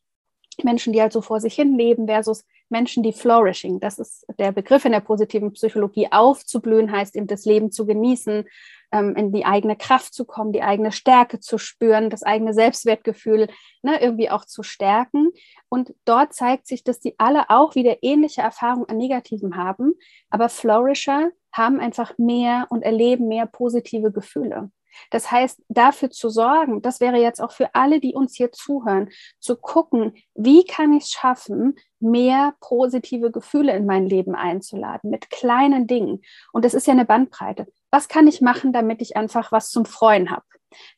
[0.64, 3.80] Menschen, die halt so vor sich hin leben versus Menschen, die flourishing.
[3.80, 6.08] Das ist der Begriff in der positiven Psychologie.
[6.12, 8.46] Aufzublühen heißt eben das Leben zu genießen,
[8.92, 13.48] ähm, in die eigene Kraft zu kommen, die eigene Stärke zu spüren, das eigene Selbstwertgefühl
[13.82, 15.30] ne, irgendwie auch zu stärken.
[15.70, 19.94] Und dort zeigt sich, dass die alle auch wieder ähnliche Erfahrungen an Negativen haben,
[20.30, 24.70] aber Flourisher haben einfach mehr und erleben mehr positive Gefühle.
[25.12, 29.10] Das heißt, dafür zu sorgen, das wäre jetzt auch für alle, die uns hier zuhören,
[29.40, 35.30] zu gucken, wie kann ich es schaffen, mehr positive Gefühle in mein Leben einzuladen mit
[35.30, 36.22] kleinen Dingen.
[36.52, 37.68] Und das ist ja eine Bandbreite.
[37.92, 40.46] Was kann ich machen, damit ich einfach was zum Freuen habe,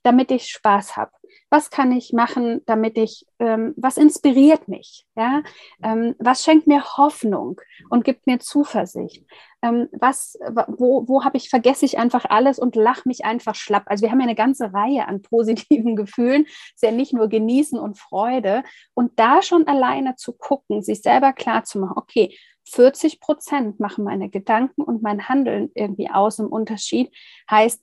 [0.03, 1.11] damit ich Spaß habe,
[1.49, 5.41] was kann ich machen, damit ich, ähm, was inspiriert mich, ja,
[5.83, 9.25] ähm, was schenkt mir Hoffnung und gibt mir Zuversicht,
[9.61, 13.83] ähm, was, wo, wo habe ich, vergesse ich einfach alles und lache mich einfach schlapp.
[13.87, 17.79] Also wir haben ja eine ganze Reihe an positiven Gefühlen, ist ja nicht nur Genießen
[17.79, 18.63] und Freude.
[18.93, 22.37] Und da schon alleine zu gucken, sich selber klar zu machen, okay,
[22.69, 27.11] 40 Prozent machen meine Gedanken und mein Handeln irgendwie aus im Unterschied.
[27.49, 27.81] Heißt,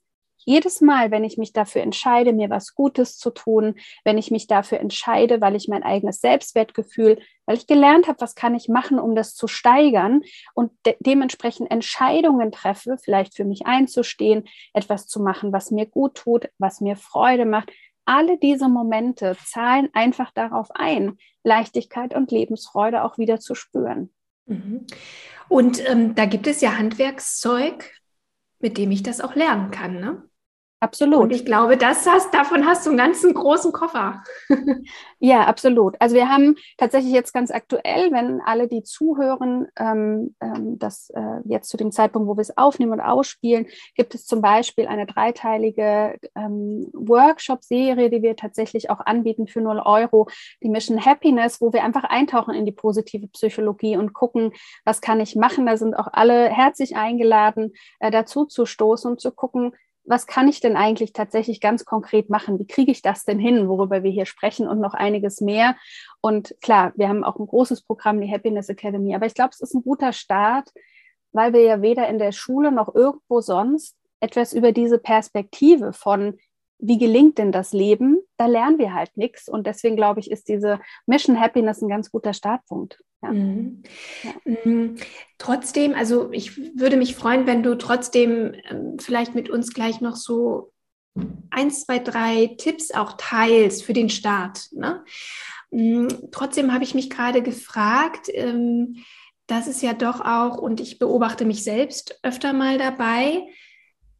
[0.49, 4.47] jedes Mal, wenn ich mich dafür entscheide, mir was Gutes zu tun, wenn ich mich
[4.47, 9.01] dafür entscheide, weil ich mein eigenes Selbstwertgefühl, weil ich gelernt habe, was kann ich machen,
[9.01, 10.23] um das zu steigern
[10.55, 16.15] und de dementsprechend Entscheidungen treffe, vielleicht für mich einzustehen, etwas zu machen, was mir gut
[16.15, 17.73] tut, was mir Freude macht.
[18.05, 24.11] Alle diese Momente zahlen einfach darauf ein, Leichtigkeit und Lebensfreude auch wieder zu spüren.
[24.47, 24.87] Mhm.
[25.49, 27.93] Und ähm, da gibt es ja Handwerkszeug,
[28.59, 30.01] mit dem ich das auch lernen kann.
[30.01, 30.29] Ne?
[30.79, 31.23] Absolut.
[31.23, 34.23] Und ich glaube, das hast, davon hast du einen ganzen großen Koffer.
[35.19, 35.97] ja, absolut.
[36.01, 41.41] Also wir haben tatsächlich jetzt ganz aktuell, wenn alle, die zuhören, ähm, ähm, das äh,
[41.47, 45.07] jetzt zu dem Zeitpunkt, wo wir es aufnehmen und ausspielen, gibt es zum Beispiel eine
[45.07, 50.29] dreiteilige ähm, Workshop-Serie, die wir tatsächlich auch anbieten für 0 Euro,
[50.63, 54.53] die Mission Happiness, wo wir einfach eintauchen in die positive Psychologie und gucken,
[54.85, 55.65] was kann ich machen.
[55.65, 59.73] Da sind auch alle herzlich eingeladen, äh, dazu zu stoßen und zu gucken,
[60.07, 62.59] was kann ich denn eigentlich tatsächlich ganz konkret machen?
[62.59, 65.77] Wie kriege ich das denn hin, worüber wir hier sprechen und noch einiges mehr?
[66.21, 69.61] Und klar, wir haben auch ein großes Programm, die Happiness Academy, aber ich glaube, es
[69.61, 70.73] ist ein guter Start,
[71.33, 76.39] weil wir ja weder in der Schule noch irgendwo sonst etwas über diese Perspektive von
[76.79, 78.21] wie gelingt denn das Leben?
[78.37, 79.49] Da lernen wir halt nichts.
[79.49, 83.03] Und deswegen glaube ich, ist diese Mission Happiness ein ganz guter Startpunkt.
[83.27, 83.33] Ja.
[83.33, 83.83] Mhm.
[84.23, 84.33] Ja.
[84.65, 84.97] Mhm.
[85.39, 90.17] Trotzdem, also ich würde mich freuen, wenn du trotzdem ähm, vielleicht mit uns gleich noch
[90.17, 90.73] so
[91.51, 94.69] eins, zwei, drei Tipps auch teilst für den Start.
[94.73, 95.05] Ne?
[95.71, 96.09] Mhm.
[96.31, 98.97] Trotzdem habe ich mich gerade gefragt, ähm,
[99.47, 103.47] das ist ja doch auch, und ich beobachte mich selbst öfter mal dabei,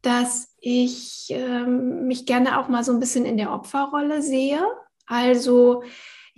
[0.01, 4.61] dass ich ähm, mich gerne auch mal so ein bisschen in der Opferrolle sehe.
[5.05, 5.83] Also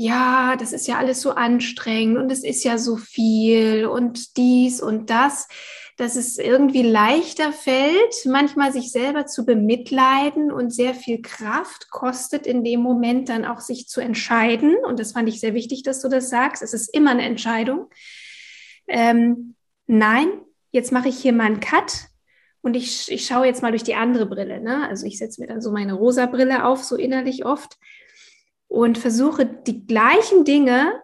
[0.01, 4.81] ja, das ist ja alles so anstrengend und es ist ja so viel und dies
[4.81, 5.49] und das,
[5.97, 12.47] dass es irgendwie leichter fällt, manchmal sich selber zu bemitleiden und sehr viel Kraft kostet
[12.47, 14.77] in dem Moment dann auch sich zu entscheiden.
[14.87, 16.63] Und das fand ich sehr wichtig, dass du das sagst.
[16.63, 17.89] Es ist immer eine Entscheidung.
[18.87, 20.29] Ähm, nein,
[20.71, 22.05] jetzt mache ich hier mal einen Cut
[22.61, 24.61] und ich, ich schaue jetzt mal durch die andere Brille.
[24.61, 24.87] Ne?
[24.87, 27.77] Also ich setze mir dann so meine rosa Brille auf, so innerlich oft
[28.69, 31.01] und versuche die gleichen Dinge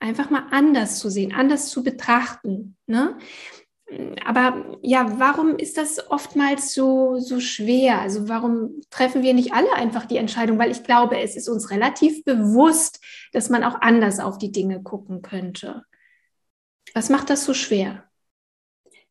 [0.00, 2.76] einfach mal anders zu sehen, anders zu betrachten.
[2.86, 3.18] Ne?
[4.24, 8.00] Aber ja, warum ist das oftmals so, so schwer?
[8.00, 10.58] Also warum treffen wir nicht alle einfach die Entscheidung?
[10.58, 14.82] Weil ich glaube, es ist uns relativ bewusst, dass man auch anders auf die Dinge
[14.82, 15.82] gucken könnte.
[16.94, 18.08] Was macht das so schwer?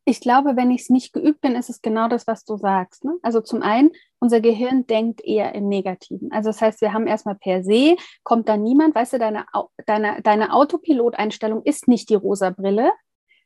[0.05, 3.05] Ich glaube, wenn ich es nicht geübt bin, ist es genau das, was du sagst.
[3.05, 3.13] Ne?
[3.21, 6.31] Also zum einen, unser Gehirn denkt eher im Negativen.
[6.31, 9.45] Also das heißt, wir haben erstmal per se, kommt da niemand, weißt du, deine,
[9.85, 12.91] deine, deine Autopilot-Einstellung ist nicht die rosa Brille,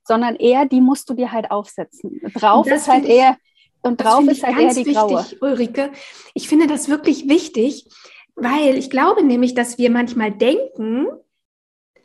[0.03, 2.21] sondern eher, die musst du dir halt aufsetzen.
[2.33, 3.37] Drauf ist halt eher,
[3.81, 5.25] und drauf ist halt eher die wichtig, graue.
[5.41, 5.91] Ulrike,
[6.33, 7.87] ich finde das wirklich wichtig,
[8.35, 11.07] weil ich glaube nämlich, dass wir manchmal denken,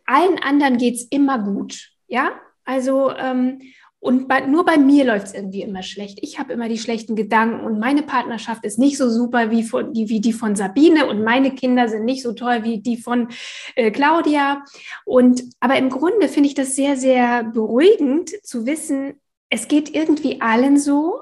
[0.05, 1.91] allen anderen geht es immer gut.
[2.07, 2.33] Ja,
[2.65, 3.61] also ähm,
[4.03, 6.19] und bei, nur bei mir läuft es irgendwie immer schlecht.
[6.23, 9.93] Ich habe immer die schlechten Gedanken und meine Partnerschaft ist nicht so super wie, von,
[9.93, 13.29] die, wie die von Sabine und meine Kinder sind nicht so toll wie die von
[13.77, 14.65] äh, Claudia.
[15.05, 20.41] Und aber im Grunde finde ich das sehr, sehr beruhigend zu wissen, es geht irgendwie
[20.41, 21.21] allen so.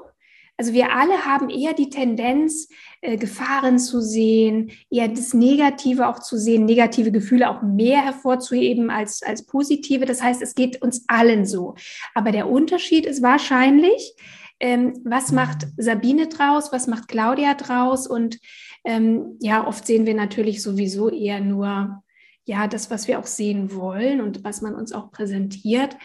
[0.61, 2.69] Also wir alle haben eher die Tendenz,
[3.01, 8.91] äh, Gefahren zu sehen, eher das Negative auch zu sehen, negative Gefühle auch mehr hervorzuheben
[8.91, 10.05] als, als positive.
[10.05, 11.77] Das heißt, es geht uns allen so.
[12.15, 14.15] Aber der Unterschied ist wahrscheinlich,
[14.61, 18.07] ähm, was macht Sabine draus, was macht Claudia draus?
[18.07, 18.39] Und
[18.85, 22.03] ähm, ja, oft sehen wir natürlich sowieso eher nur
[22.45, 25.97] ja das, was wir auch sehen wollen und was man uns auch präsentiert.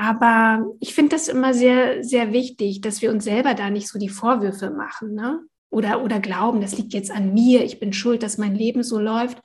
[0.00, 3.98] Aber ich finde das immer sehr, sehr wichtig, dass wir uns selber da nicht so
[3.98, 5.14] die Vorwürfe machen.
[5.14, 5.40] Ne?
[5.70, 8.98] oder, oder glauben, das liegt jetzt an mir, ich bin schuld, dass mein Leben so
[8.98, 9.38] läuft.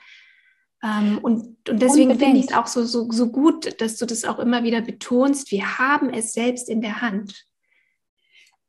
[0.83, 4.25] Ähm, und, und deswegen finde ich es auch so, so, so gut, dass du das
[4.25, 5.51] auch immer wieder betonst.
[5.51, 7.45] Wir haben es selbst in der Hand.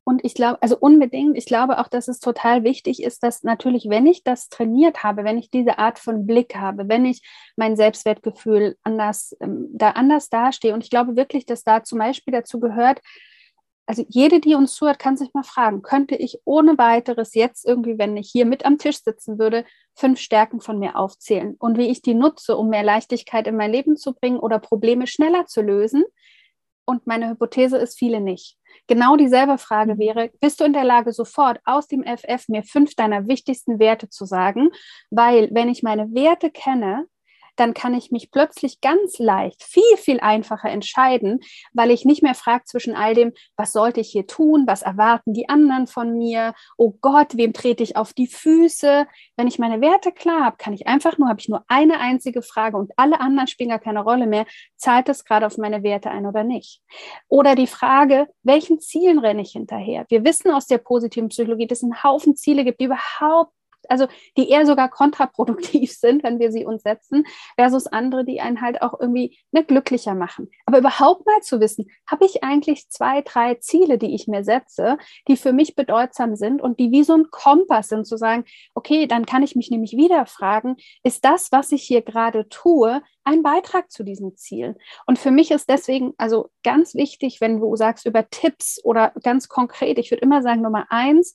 [0.09, 3.89] Und ich glaube, also unbedingt, ich glaube auch, dass es total wichtig ist, dass natürlich,
[3.89, 7.23] wenn ich das trainiert habe, wenn ich diese Art von Blick habe, wenn ich
[7.57, 12.31] mein Selbstwertgefühl anders, ähm, da anders dastehe, und ich glaube wirklich, dass da zum Beispiel
[12.31, 13.01] dazu gehört,
[13.87, 17.99] also jede, die uns zuhört, kann sich mal fragen, könnte ich ohne weiteres jetzt irgendwie,
[17.99, 19.65] wenn ich hier mit am Tisch sitzen würde,
[19.97, 23.73] fünf Stärken von mir aufzählen und wie ich die nutze, um mehr Leichtigkeit in mein
[23.73, 26.05] Leben zu bringen oder Probleme schneller zu lösen?
[26.87, 28.57] Und meine Hypothese ist viele nicht.
[28.87, 29.99] Genau dieselbe Frage mhm.
[29.99, 34.09] wäre, bist du in der Lage, sofort aus dem FF mir fünf deiner wichtigsten Werte
[34.09, 34.71] zu sagen?
[35.11, 37.07] Weil wenn ich meine Werte kenne,
[37.57, 41.41] dann kann ich mich plötzlich ganz leicht, viel, viel einfacher entscheiden,
[41.73, 45.33] weil ich nicht mehr frage zwischen all dem, was sollte ich hier tun, was erwarten
[45.33, 49.07] die anderen von mir, oh Gott, wem trete ich auf die Füße.
[49.37, 52.43] Wenn ich meine Werte klar habe, kann ich einfach nur, habe ich nur eine einzige
[52.43, 56.11] Frage und alle anderen spielen gar keine Rolle mehr, zahlt es gerade auf meine Werte
[56.11, 56.81] ein oder nicht.
[57.29, 60.05] Oder die Frage, welchen Zielen renne ich hinterher?
[60.09, 63.53] Wir wissen aus der positiven Psychologie, dass es einen Haufen Ziele gibt, die überhaupt
[63.89, 67.25] also die eher sogar kontraproduktiv sind, wenn wir sie uns setzen,
[67.57, 70.51] versus andere, die einen halt auch irgendwie ne, glücklicher machen.
[70.67, 74.99] Aber überhaupt mal zu wissen, habe ich eigentlich zwei, drei Ziele, die ich mir setze,
[75.29, 78.45] die für mich bedeutsam sind und die wie so ein Kompass sind, zu sagen,
[78.75, 83.03] okay, dann kann ich mich nämlich wieder fragen, ist das, was ich hier gerade tue,
[83.25, 84.77] ein Beitrag zu diesem Ziel?
[85.07, 89.49] Und für mich ist deswegen also ganz wichtig, wenn du sagst über Tipps oder ganz
[89.49, 91.35] konkret, ich würde immer sagen, Nummer eins,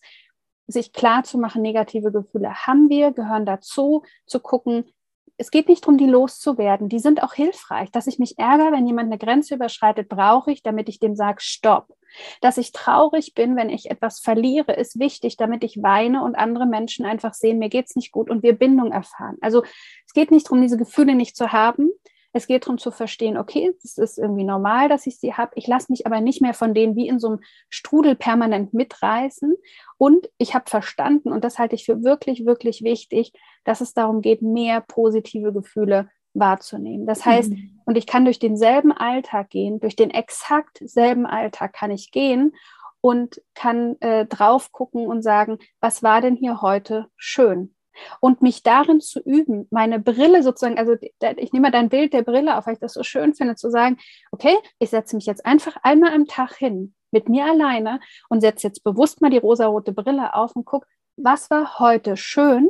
[0.71, 4.85] sich klar zu machen, negative Gefühle haben wir, gehören dazu, zu gucken,
[5.41, 6.87] es geht nicht darum, die loszuwerden.
[6.87, 7.89] Die sind auch hilfreich.
[7.91, 11.39] Dass ich mich ärgere, wenn jemand eine Grenze überschreitet, brauche ich, damit ich dem sage,
[11.41, 11.87] stopp.
[12.41, 16.67] Dass ich traurig bin, wenn ich etwas verliere, ist wichtig, damit ich weine und andere
[16.67, 19.37] Menschen einfach sehen, mir geht es nicht gut und wir Bindung erfahren.
[19.41, 19.63] Also
[20.05, 21.89] es geht nicht darum, diese Gefühle nicht zu haben,
[22.33, 25.51] es geht darum zu verstehen, okay, es ist irgendwie normal, dass ich sie habe.
[25.55, 27.39] Ich lasse mich aber nicht mehr von denen wie in so einem
[27.69, 29.55] Strudel permanent mitreißen.
[29.97, 34.21] Und ich habe verstanden, und das halte ich für wirklich, wirklich wichtig, dass es darum
[34.21, 37.05] geht, mehr positive Gefühle wahrzunehmen.
[37.05, 37.81] Das heißt, mhm.
[37.85, 42.53] und ich kann durch denselben Alltag gehen, durch den exakt selben Alltag kann ich gehen
[43.01, 47.75] und kann äh, drauf gucken und sagen, was war denn hier heute schön?
[48.19, 52.23] Und mich darin zu üben, meine Brille sozusagen, also ich nehme mal dein Bild der
[52.23, 53.97] Brille auf, weil ich das so schön finde, zu sagen,
[54.31, 57.99] okay, ich setze mich jetzt einfach einmal am Tag hin mit mir alleine
[58.29, 62.69] und setze jetzt bewusst mal die rosarote Brille auf und gucke, was war heute schön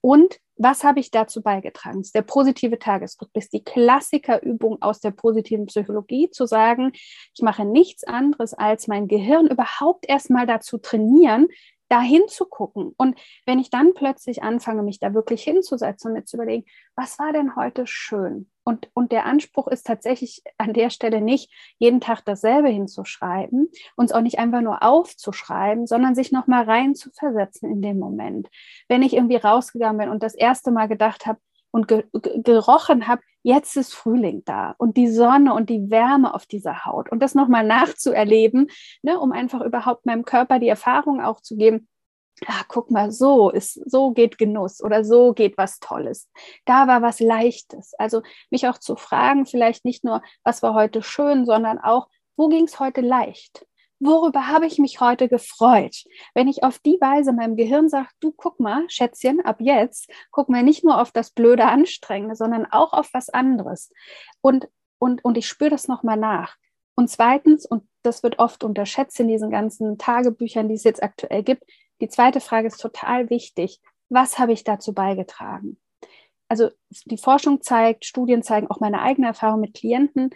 [0.00, 1.98] und was habe ich dazu beigetragen?
[1.98, 7.64] Das ist der positive Tagesrückblick, die Klassikerübung aus der positiven Psychologie, zu sagen, ich mache
[7.64, 11.48] nichts anderes, als mein Gehirn überhaupt erstmal dazu trainieren,
[11.88, 12.92] da hinzugucken.
[12.96, 17.18] Und wenn ich dann plötzlich anfange, mich da wirklich hinzusetzen und mir zu überlegen, was
[17.18, 18.50] war denn heute schön?
[18.64, 24.10] Und, und der Anspruch ist tatsächlich an der Stelle nicht, jeden Tag dasselbe hinzuschreiben, uns
[24.10, 28.48] auch nicht einfach nur aufzuschreiben, sondern sich nochmal rein zu versetzen in den Moment.
[28.88, 31.38] Wenn ich irgendwie rausgegangen bin und das erste Mal gedacht habe,
[31.76, 32.04] und ge
[32.42, 37.12] gerochen habe, jetzt ist Frühling da und die Sonne und die Wärme auf dieser Haut
[37.12, 38.68] und das nochmal nachzuerleben,
[39.02, 41.86] ne, um einfach überhaupt meinem Körper die Erfahrung auch zu geben,
[42.46, 46.30] ah, guck mal, so ist, so geht Genuss oder so geht was Tolles.
[46.64, 47.92] Da war was Leichtes.
[47.98, 52.08] Also mich auch zu fragen, vielleicht nicht nur, was war heute schön, sondern auch,
[52.38, 53.66] wo ging es heute leicht?
[54.00, 56.04] Worüber habe ich mich heute gefreut?
[56.34, 60.48] Wenn ich auf die Weise meinem Gehirn sage, du guck mal, Schätzchen, ab jetzt guck
[60.48, 63.92] mal nicht nur auf das blöde Anstrengende, sondern auch auf was anderes.
[64.40, 66.56] Und, und, und ich spüre das nochmal nach.
[66.94, 71.42] Und zweitens, und das wird oft unterschätzt in diesen ganzen Tagebüchern, die es jetzt aktuell
[71.42, 71.64] gibt,
[72.00, 73.80] die zweite Frage ist total wichtig.
[74.08, 75.78] Was habe ich dazu beigetragen?
[76.48, 76.70] Also
[77.06, 80.30] die Forschung zeigt, Studien zeigen, auch meine eigene Erfahrung mit Klienten,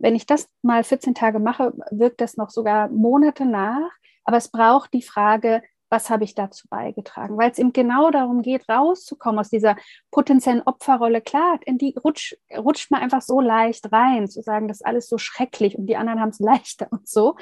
[0.00, 3.90] wenn ich das mal 14 Tage mache, wirkt das noch sogar Monate nach.
[4.24, 7.36] Aber es braucht die Frage, was habe ich dazu beigetragen?
[7.38, 9.76] Weil es eben genau darum geht, rauszukommen aus dieser
[10.10, 11.20] potenziellen Opferrolle.
[11.20, 15.08] Klar, in die rutscht, rutscht man einfach so leicht rein, zu sagen, das ist alles
[15.08, 17.36] so schrecklich und die anderen haben es leichter und so,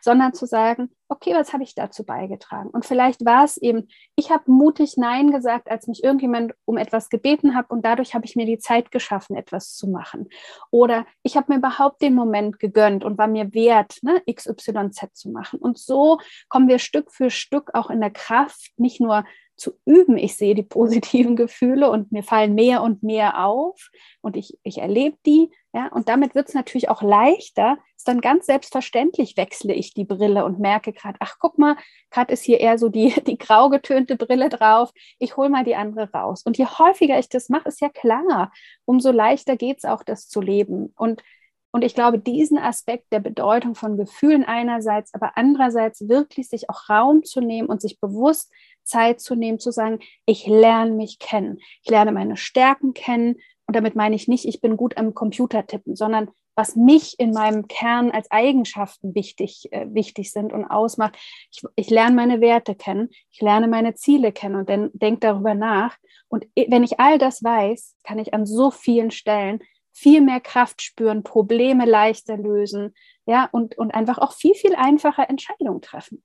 [0.00, 2.70] sondern zu sagen, okay, was habe ich dazu beigetragen?
[2.70, 7.08] Und vielleicht war es eben, ich habe mutig Nein gesagt, als mich irgendjemand um etwas
[7.08, 10.28] gebeten hat und dadurch habe ich mir die Zeit geschaffen, etwas zu machen.
[10.70, 15.30] Oder ich habe mir überhaupt den Moment gegönnt und war mir wert, ne, XYZ zu
[15.30, 15.58] machen.
[15.58, 16.18] Und so
[16.48, 19.24] kommen wir Stück für Stück auch in der Kraft, nicht nur
[19.58, 20.16] zu üben.
[20.16, 23.88] Ich sehe die positiven Gefühle und mir fallen mehr und mehr auf
[24.20, 25.50] und ich, ich erlebe die.
[25.78, 27.78] Ja, und damit wird es natürlich auch leichter.
[27.96, 31.76] Ist dann ganz selbstverständlich wechsle ich die Brille und merke gerade, ach guck mal,
[32.10, 34.90] gerade ist hier eher so die, die grau getönte Brille drauf.
[35.20, 36.42] Ich hole mal die andere raus.
[36.42, 38.50] Und je häufiger ich das mache, ist ja klar,
[38.86, 40.92] umso leichter geht es auch, das zu leben.
[40.96, 41.22] Und
[41.70, 46.88] und ich glaube, diesen Aspekt der Bedeutung von Gefühlen einerseits, aber andererseits wirklich sich auch
[46.88, 48.50] Raum zu nehmen und sich bewusst
[48.84, 51.58] Zeit zu nehmen, zu sagen, ich lerne mich kennen.
[51.82, 53.36] Ich lerne meine Stärken kennen.
[53.68, 57.32] Und damit meine ich nicht, ich bin gut am Computer tippen, sondern was mich in
[57.32, 61.16] meinem Kern als Eigenschaften wichtig, äh, wichtig sind und ausmacht.
[61.52, 65.54] Ich, ich, lerne meine Werte kennen, ich lerne meine Ziele kennen und dann denke darüber
[65.54, 65.98] nach.
[66.28, 69.60] Und wenn ich all das weiß, kann ich an so vielen Stellen
[69.92, 72.94] viel mehr Kraft spüren, Probleme leichter lösen,
[73.26, 76.24] ja, und, und einfach auch viel, viel einfacher Entscheidungen treffen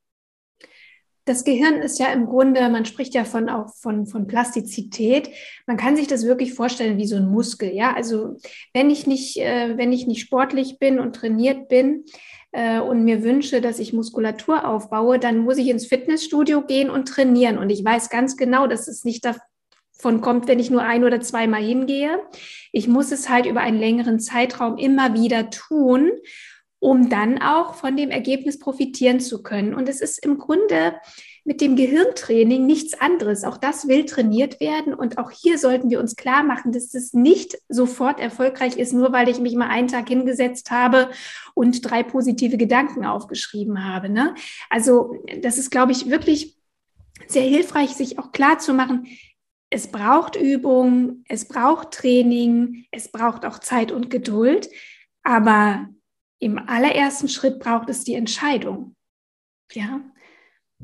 [1.25, 5.29] das Gehirn ist ja im Grunde, man spricht ja von auch von, von Plastizität.
[5.65, 7.73] Man kann sich das wirklich vorstellen wie so ein Muskel.
[7.73, 8.37] Ja, also
[8.73, 12.05] wenn ich nicht, äh, wenn ich nicht sportlich bin und trainiert bin
[12.51, 17.07] äh, und mir wünsche, dass ich Muskulatur aufbaue, dann muss ich ins Fitnessstudio gehen und
[17.07, 17.57] trainieren.
[17.57, 21.21] Und ich weiß ganz genau, dass es nicht davon kommt, wenn ich nur ein oder
[21.21, 22.19] zweimal hingehe.
[22.73, 26.11] Ich muss es halt über einen längeren Zeitraum immer wieder tun
[26.83, 29.73] um dann auch von dem Ergebnis profitieren zu können.
[29.73, 30.95] Und es ist im Grunde
[31.45, 33.45] mit dem Gehirntraining nichts anderes.
[33.45, 34.93] Auch das will trainiert werden.
[34.93, 39.13] Und auch hier sollten wir uns klar machen, dass es nicht sofort erfolgreich ist, nur
[39.13, 41.09] weil ich mich mal einen Tag hingesetzt habe
[41.53, 44.09] und drei positive Gedanken aufgeschrieben habe.
[44.09, 44.35] Ne?
[44.69, 46.57] Also das ist, glaube ich, wirklich
[47.27, 49.07] sehr hilfreich, sich auch klar zu machen,
[49.69, 54.69] es braucht Übung, es braucht Training, es braucht auch Zeit und Geduld.
[55.23, 55.87] Aber
[56.43, 58.95] im allerersten Schritt braucht es die Entscheidung.
[59.71, 60.01] Ja.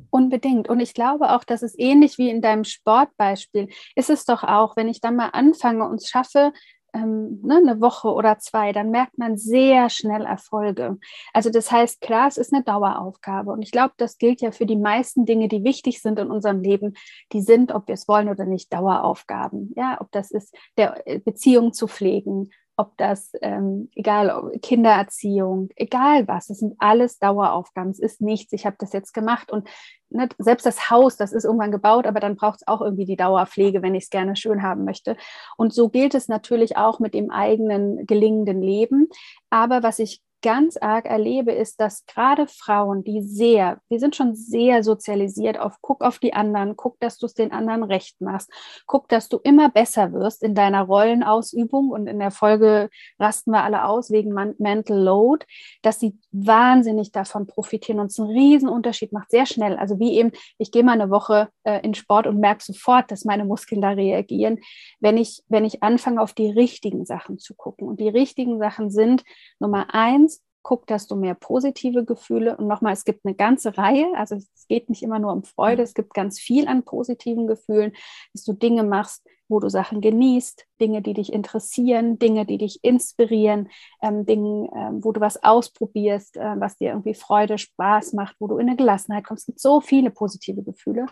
[0.09, 0.69] Unbedingt.
[0.69, 4.77] Und ich glaube auch, dass es ähnlich wie in deinem Sportbeispiel ist es doch auch,
[4.77, 6.53] wenn ich dann mal anfange und es schaffe,
[6.93, 10.97] ähm, ne, eine Woche oder zwei, dann merkt man sehr schnell Erfolge.
[11.33, 13.51] Also das heißt, klar, es ist eine Daueraufgabe.
[13.51, 16.61] Und ich glaube, das gilt ja für die meisten Dinge, die wichtig sind in unserem
[16.61, 16.93] Leben.
[17.33, 19.73] Die sind, ob wir es wollen oder nicht, Daueraufgaben.
[19.75, 26.29] Ja, ob das ist, der äh, Beziehung zu pflegen, ob das, ähm, egal, Kindererziehung, egal
[26.29, 27.91] was, das sind alles Daueraufgaben.
[27.91, 29.67] Es ist nichts, ich habe das jetzt gemacht und
[30.09, 33.17] ne, selbst das Haus, das ist irgendwann gebaut, aber dann braucht es auch irgendwie die
[33.17, 35.17] Dauerpflege, wenn ich es gerne schön haben möchte.
[35.57, 39.09] Und so gilt es natürlich auch mit dem eigenen gelingenden Leben.
[39.49, 44.35] Aber was ich ganz arg erlebe, ist, dass gerade Frauen, die sehr, wir sind schon
[44.35, 48.51] sehr sozialisiert auf, guck auf die anderen, guck, dass du es den anderen recht machst,
[48.85, 53.63] guck, dass du immer besser wirst in deiner Rollenausübung und in der Folge rasten wir
[53.63, 55.45] alle aus wegen Mental Load,
[55.81, 59.77] dass sie wahnsinnig davon profitieren und es einen riesen Unterschied macht, sehr schnell.
[59.77, 63.25] Also wie eben, ich gehe mal eine Woche äh, in Sport und merke sofort, dass
[63.25, 64.59] meine Muskeln da reagieren,
[64.99, 67.87] wenn ich, wenn ich anfange, auf die richtigen Sachen zu gucken.
[67.87, 69.23] Und die richtigen Sachen sind
[69.59, 70.28] Nummer eins,
[70.63, 74.67] guck, dass du mehr positive Gefühle und nochmal, es gibt eine ganze Reihe, also es
[74.67, 77.93] geht nicht immer nur um Freude, es gibt ganz viel an positiven Gefühlen,
[78.33, 82.83] dass du Dinge machst, wo du Sachen genießt, Dinge, die dich interessieren, Dinge, die dich
[82.83, 83.69] inspirieren,
[84.01, 88.47] ähm, Dinge, ähm, wo du was ausprobierst, äh, was dir irgendwie Freude, Spaß macht, wo
[88.47, 89.43] du in eine Gelassenheit kommst.
[89.43, 91.07] Es gibt so viele positive Gefühle.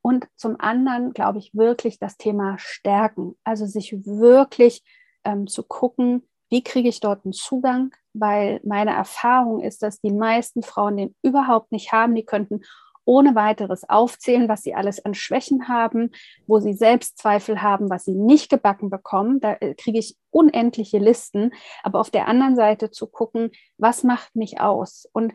[0.00, 4.82] Und zum anderen glaube ich wirklich das Thema Stärken, also sich wirklich
[5.24, 10.12] ähm, zu gucken, wie kriege ich dort einen Zugang, weil meine Erfahrung ist, dass die
[10.12, 12.14] meisten Frauen den überhaupt nicht haben.
[12.14, 12.62] Die könnten
[13.06, 16.10] ohne weiteres aufzählen, was sie alles an Schwächen haben,
[16.46, 19.40] wo sie Selbstzweifel haben, was sie nicht gebacken bekommen.
[19.40, 21.52] Da äh, kriege ich unendliche Listen.
[21.82, 25.08] Aber auf der anderen Seite zu gucken, was macht mich aus?
[25.12, 25.32] Und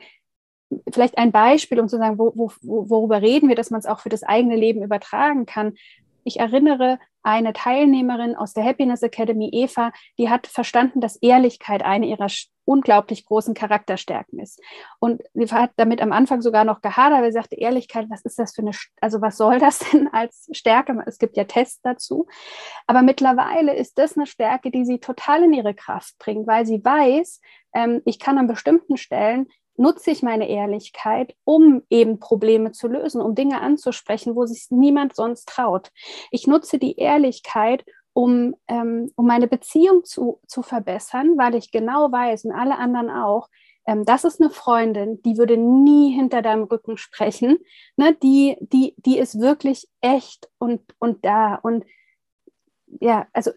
[0.91, 3.99] vielleicht ein Beispiel, um zu sagen, wo, wo, worüber reden wir, dass man es auch
[3.99, 5.73] für das eigene Leben übertragen kann.
[6.23, 12.07] Ich erinnere eine Teilnehmerin aus der Happiness Academy, Eva, die hat verstanden, dass Ehrlichkeit eine
[12.07, 12.27] ihrer
[12.65, 14.61] unglaublich großen Charakterstärken ist.
[14.99, 18.39] Und sie hat damit am Anfang sogar noch gehadert, weil sie sagte, Ehrlichkeit, was ist
[18.39, 21.03] das für eine, also was soll das denn als Stärke?
[21.05, 22.27] Es gibt ja Tests dazu.
[22.87, 26.83] Aber mittlerweile ist das eine Stärke, die sie total in ihre Kraft bringt, weil sie
[26.83, 27.41] weiß,
[27.73, 29.47] ähm, ich kann an bestimmten Stellen
[29.81, 35.15] nutze ich meine Ehrlichkeit, um eben Probleme zu lösen, um Dinge anzusprechen, wo sich niemand
[35.15, 35.89] sonst traut.
[36.29, 42.11] Ich nutze die Ehrlichkeit, um, ähm, um meine Beziehung zu, zu verbessern, weil ich genau
[42.11, 43.49] weiß und alle anderen auch,
[43.87, 47.57] ähm, das ist eine Freundin, die würde nie hinter deinem Rücken sprechen.
[47.97, 48.15] Ne?
[48.21, 51.55] Die, die, die ist wirklich echt und, und da.
[51.55, 51.85] Und
[52.99, 53.51] ja, also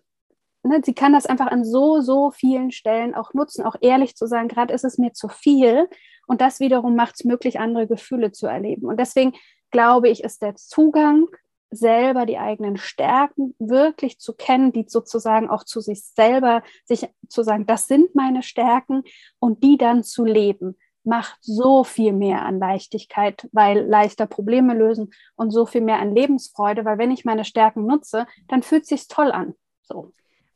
[0.65, 4.27] ne, sie kann das einfach an so, so vielen Stellen auch nutzen, auch ehrlich zu
[4.27, 5.89] sagen, gerade ist es mir zu viel.
[6.27, 8.87] Und das wiederum macht es möglich, andere Gefühle zu erleben.
[8.87, 9.35] Und deswegen
[9.71, 11.27] glaube ich, ist der Zugang
[11.71, 17.43] selber die eigenen Stärken wirklich zu kennen, die sozusagen auch zu sich selber, sich zu
[17.43, 19.03] sagen, das sind meine Stärken
[19.39, 25.13] und die dann zu leben, macht so viel mehr an Leichtigkeit, weil leichter Probleme lösen
[25.35, 28.89] und so viel mehr an Lebensfreude, weil wenn ich meine Stärken nutze, dann fühlt es
[28.89, 29.55] sich toll an.
[29.83, 30.13] So.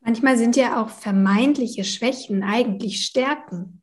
[0.08, 3.82] Manchmal sind ja auch vermeintliche Schwächen eigentlich Stärken.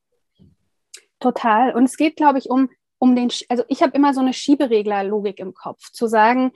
[1.19, 1.75] Total.
[1.75, 5.37] Und es geht, glaube ich, um, um den, also ich habe immer so eine Schieberegler-Logik
[5.37, 6.51] im Kopf, zu sagen,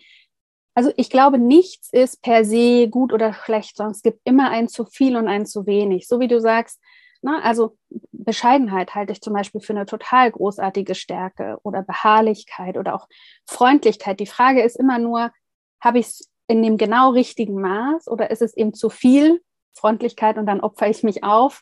[0.74, 4.70] also ich glaube, nichts ist per se gut oder schlecht, sondern es gibt immer ein
[4.70, 6.08] zu viel und ein zu wenig.
[6.08, 6.82] So wie du sagst,
[7.22, 7.78] na, also
[8.12, 13.08] Bescheidenheit halte ich zum Beispiel für eine total großartige Stärke oder Beharrlichkeit oder auch
[13.46, 14.20] Freundlichkeit.
[14.20, 15.32] Die Frage ist immer nur,
[15.80, 19.44] habe ich es in dem genau richtigen Maß oder ist es eben zu viel
[19.74, 21.62] Freundlichkeit und dann opfer ich mich auf.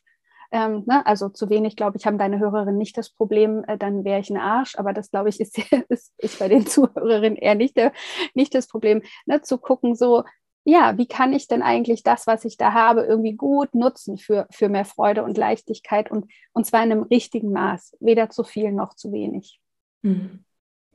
[0.51, 1.05] Ähm, ne?
[1.05, 4.29] Also zu wenig, glaube ich, haben deine Hörerinnen nicht das Problem, äh, dann wäre ich
[4.29, 5.57] ein Arsch, aber das, glaube ich, ist,
[5.89, 7.91] ist, ist bei den Zuhörerinnen eher nicht, der,
[8.33, 9.41] nicht das Problem, ne?
[9.41, 10.23] zu gucken, so,
[10.63, 14.47] ja, wie kann ich denn eigentlich das, was ich da habe, irgendwie gut nutzen für,
[14.51, 18.71] für mehr Freude und Leichtigkeit und, und zwar in einem richtigen Maß, weder zu viel
[18.71, 19.61] noch zu wenig.
[20.01, 20.43] Mhm.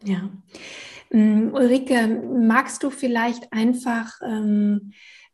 [0.05, 0.29] Ja.
[1.11, 4.93] Ähm, Ulrike, magst du vielleicht einfach ähm,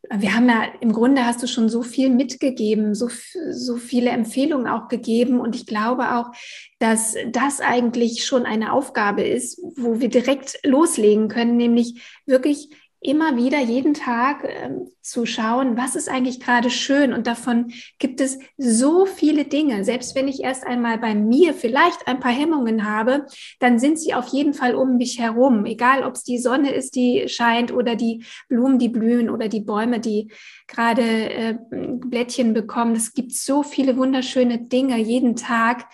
[0.09, 3.09] wir haben ja im Grunde hast du schon so viel mitgegeben, so,
[3.51, 5.39] so viele Empfehlungen auch gegeben.
[5.39, 6.31] Und ich glaube auch,
[6.79, 12.69] dass das eigentlich schon eine Aufgabe ist, wo wir direkt loslegen können, nämlich wirklich
[13.01, 14.71] immer wieder jeden Tag äh,
[15.01, 17.13] zu schauen, was ist eigentlich gerade schön.
[17.13, 19.85] Und davon gibt es so viele Dinge.
[19.85, 23.25] Selbst wenn ich erst einmal bei mir vielleicht ein paar Hemmungen habe,
[23.59, 25.65] dann sind sie auf jeden Fall um mich herum.
[25.65, 29.61] Egal, ob es die Sonne ist, die scheint oder die Blumen, die blühen oder die
[29.61, 30.31] Bäume, die
[30.67, 32.95] gerade äh, Blättchen bekommen.
[32.95, 35.85] Es gibt so viele wunderschöne Dinge jeden Tag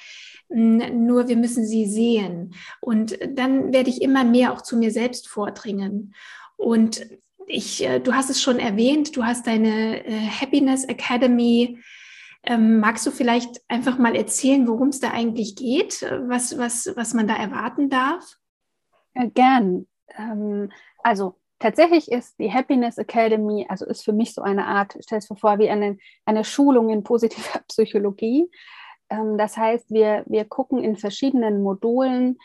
[0.47, 2.53] nur wir müssen sie sehen.
[2.79, 6.13] Und dann werde ich immer mehr auch zu mir selbst vordringen.
[6.57, 7.05] Und
[7.47, 11.79] ich, äh, du hast es schon erwähnt, du hast deine äh, Happiness Academy.
[12.43, 17.13] Ähm, magst du vielleicht einfach mal erzählen, worum es da eigentlich geht, was, was, was
[17.13, 18.23] man da erwarten darf?
[19.15, 19.87] Ja, gern.
[20.15, 20.71] Ähm,
[21.03, 25.27] also tatsächlich ist die Happiness Academy, also ist für mich so eine Art, stell es
[25.27, 28.49] dir vor, wie eine, eine Schulung in positiver Psychologie.
[29.09, 32.37] Ähm, das heißt, wir, wir gucken in verschiedenen Modulen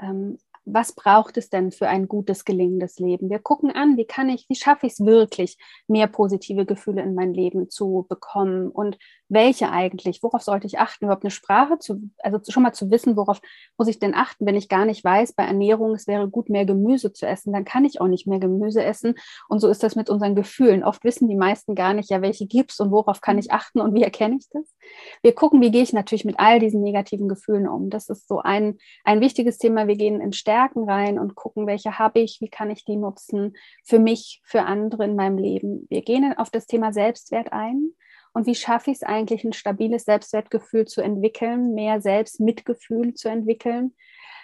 [0.00, 3.30] ähm, was braucht es denn für ein gutes, gelingendes Leben?
[3.30, 5.58] Wir gucken an, wie kann ich, wie schaffe ich es wirklich,
[5.88, 8.98] mehr positive Gefühle in mein Leben zu bekommen und
[9.28, 13.16] welche eigentlich, worauf sollte ich achten, überhaupt eine Sprache zu, also schon mal zu wissen,
[13.16, 13.40] worauf
[13.78, 16.64] muss ich denn achten, wenn ich gar nicht weiß, bei Ernährung, es wäre gut, mehr
[16.64, 19.14] Gemüse zu essen, dann kann ich auch nicht mehr Gemüse essen.
[19.48, 20.84] Und so ist das mit unseren Gefühlen.
[20.84, 23.94] Oft wissen die meisten gar nicht, ja, welche gibt's und worauf kann ich achten und
[23.94, 24.74] wie erkenne ich das?
[25.22, 27.90] Wir gucken, wie gehe ich natürlich mit all diesen negativen Gefühlen um.
[27.90, 29.88] Das ist so ein, ein wichtiges Thema.
[29.88, 33.54] Wir gehen in Stärken rein und gucken, welche habe ich, wie kann ich die nutzen
[33.84, 35.86] für mich, für andere in meinem Leben.
[35.88, 37.94] Wir gehen auf das Thema Selbstwert ein
[38.34, 43.94] und wie schaffe ich es eigentlich, ein stabiles Selbstwertgefühl zu entwickeln, mehr Selbstmitgefühl zu entwickeln.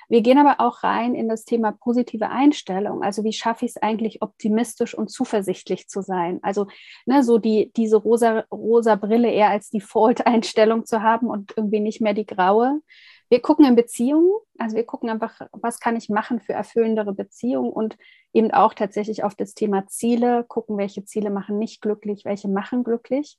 [0.08, 3.02] Wir gehen aber auch rein in das Thema positive Einstellung.
[3.02, 6.40] Also wie schaffe ich es eigentlich, optimistisch und zuversichtlich zu sein?
[6.42, 6.66] Also
[7.06, 12.00] ne, so die, diese rosa, rosa Brille eher als Default-Einstellung zu haben und irgendwie nicht
[12.00, 12.80] mehr die graue.
[13.28, 17.70] Wir gucken in Beziehungen, also wir gucken einfach, was kann ich machen für erfüllendere Beziehungen
[17.70, 17.96] und
[18.32, 22.82] eben auch tatsächlich auf das Thema Ziele, gucken, welche Ziele machen nicht glücklich, welche machen
[22.82, 23.38] glücklich.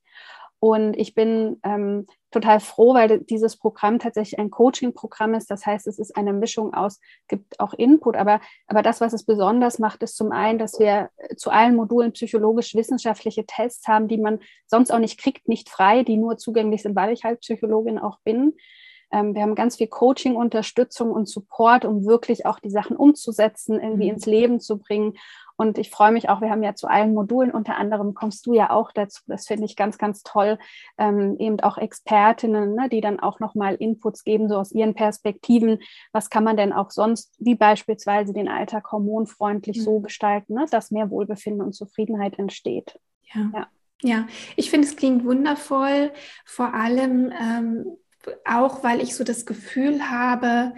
[0.64, 5.50] Und ich bin ähm, total froh, weil dieses Programm tatsächlich ein Coaching-Programm ist.
[5.50, 9.26] Das heißt, es ist eine Mischung aus, gibt auch Input, aber, aber das, was es
[9.26, 14.38] besonders macht, ist zum einen, dass wir zu allen Modulen psychologisch-wissenschaftliche Tests haben, die man
[14.68, 18.20] sonst auch nicht kriegt, nicht frei, die nur zugänglich sind, weil ich halt Psychologin auch
[18.24, 18.54] bin.
[19.12, 23.80] Ähm, wir haben ganz viel Coaching, Unterstützung und Support, um wirklich auch die Sachen umzusetzen,
[23.80, 24.14] irgendwie mhm.
[24.14, 25.14] ins Leben zu bringen.
[25.58, 28.54] Und ich freue mich auch, wir haben ja zu allen Modulen, unter anderem kommst du
[28.54, 29.22] ja auch dazu.
[29.28, 30.58] Das finde ich ganz, ganz toll.
[30.98, 35.80] Ähm, eben auch Expertinnen, ne, die dann auch nochmal Inputs geben, so aus ihren Perspektiven.
[36.14, 39.82] Was kann man denn auch sonst, wie beispielsweise den Alltag hormonfreundlich mhm.
[39.84, 43.00] so gestalten, ne, dass mehr Wohlbefinden und Zufriedenheit entsteht.
[43.34, 43.52] Ja.
[43.54, 43.68] ja.
[44.04, 46.12] Ja, ich finde, es klingt wundervoll,
[46.44, 47.86] vor allem ähm,
[48.46, 50.74] auch, weil ich so das Gefühl habe,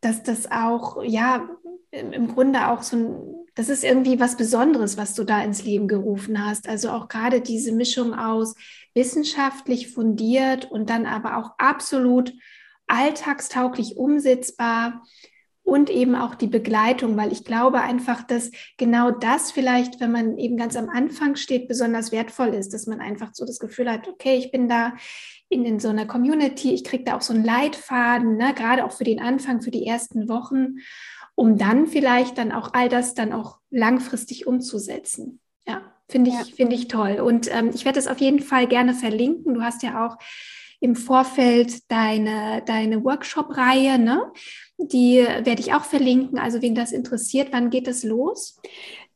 [0.00, 1.48] dass das auch, ja,
[1.90, 5.86] im Grunde auch so ein das ist irgendwie was Besonderes, was du da ins Leben
[5.86, 6.68] gerufen hast.
[6.68, 8.56] Also auch gerade diese Mischung aus
[8.94, 12.32] wissenschaftlich fundiert und dann aber auch absolut
[12.86, 15.02] alltagstauglich umsetzbar
[15.64, 20.38] und eben auch die Begleitung, weil ich glaube einfach, dass genau das vielleicht, wenn man
[20.38, 24.06] eben ganz am Anfang steht, besonders wertvoll ist, dass man einfach so das Gefühl hat,
[24.06, 24.94] okay, ich bin da
[25.48, 28.92] in, in so einer Community, ich kriege da auch so einen Leitfaden, ne, gerade auch
[28.92, 30.76] für den Anfang, für die ersten Wochen
[31.34, 35.40] um dann vielleicht dann auch all das dann auch langfristig umzusetzen.
[35.66, 36.44] Ja, finde ich, ja.
[36.56, 37.20] finde ich toll.
[37.20, 39.54] Und ähm, ich werde es auf jeden Fall gerne verlinken.
[39.54, 40.16] Du hast ja auch
[40.84, 44.30] im Vorfeld deine, deine Workshop-Reihe, ne?
[44.76, 46.38] Die werde ich auch verlinken.
[46.38, 48.60] Also, wen das interessiert, wann geht es los?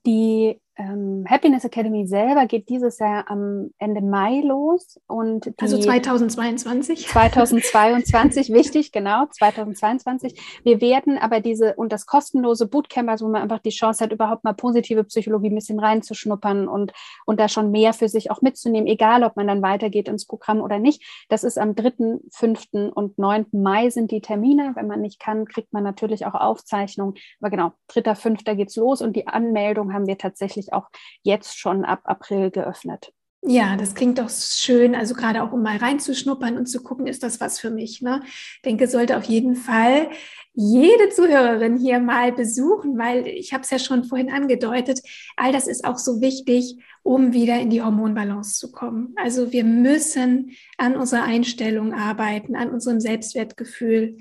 [0.06, 5.00] Die ähm, Happiness Academy selber geht dieses Jahr am Ende Mai los.
[5.08, 7.08] Und also 2022?
[7.08, 10.60] 2022, wichtig, genau, 2022.
[10.62, 14.12] Wir werden aber diese und das kostenlose Bootcamp, also wo man einfach die Chance hat,
[14.12, 16.92] überhaupt mal positive Psychologie ein bisschen reinzuschnuppern und,
[17.26, 20.60] und da schon mehr für sich auch mitzunehmen, egal ob man dann weitergeht ins Programm
[20.60, 21.02] oder nicht.
[21.28, 22.92] Das ist am 3., 5.
[22.94, 23.46] und 9.
[23.50, 24.72] Mai sind die Termine.
[24.76, 27.14] Wenn man nicht kann, kriegt man natürlich auch Aufzeichnungen.
[27.40, 28.44] Aber genau, 3., 5.
[28.44, 30.88] geht's los und die Anmeldung haben wir tatsächlich tatsächlich auch
[31.22, 33.12] jetzt schon ab April geöffnet.
[33.42, 34.96] Ja, das klingt doch schön.
[34.96, 38.02] Also gerade auch um mal reinzuschnuppern und zu gucken, ist das was für mich.
[38.02, 38.20] Ne?
[38.24, 40.10] Ich denke, sollte auf jeden Fall
[40.54, 45.00] jede Zuhörerin hier mal besuchen, weil ich habe es ja schon vorhin angedeutet,
[45.36, 49.14] all das ist auch so wichtig, um wieder in die Hormonbalance zu kommen.
[49.14, 54.18] Also wir müssen an unserer Einstellung arbeiten, an unserem Selbstwertgefühl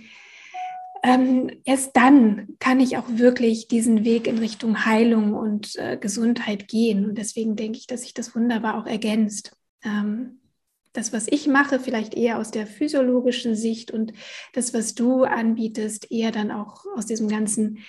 [1.07, 6.67] ähm, erst dann kann ich auch wirklich diesen Weg in Richtung Heilung und äh, Gesundheit
[6.67, 7.05] gehen.
[7.05, 9.55] Und deswegen denke ich, dass sich das wunderbar auch ergänzt.
[9.85, 10.41] Ähm,
[10.91, 14.11] das, was ich mache, vielleicht eher aus der physiologischen Sicht und
[14.51, 17.85] das, was du anbietest, eher dann auch aus diesem ganzen,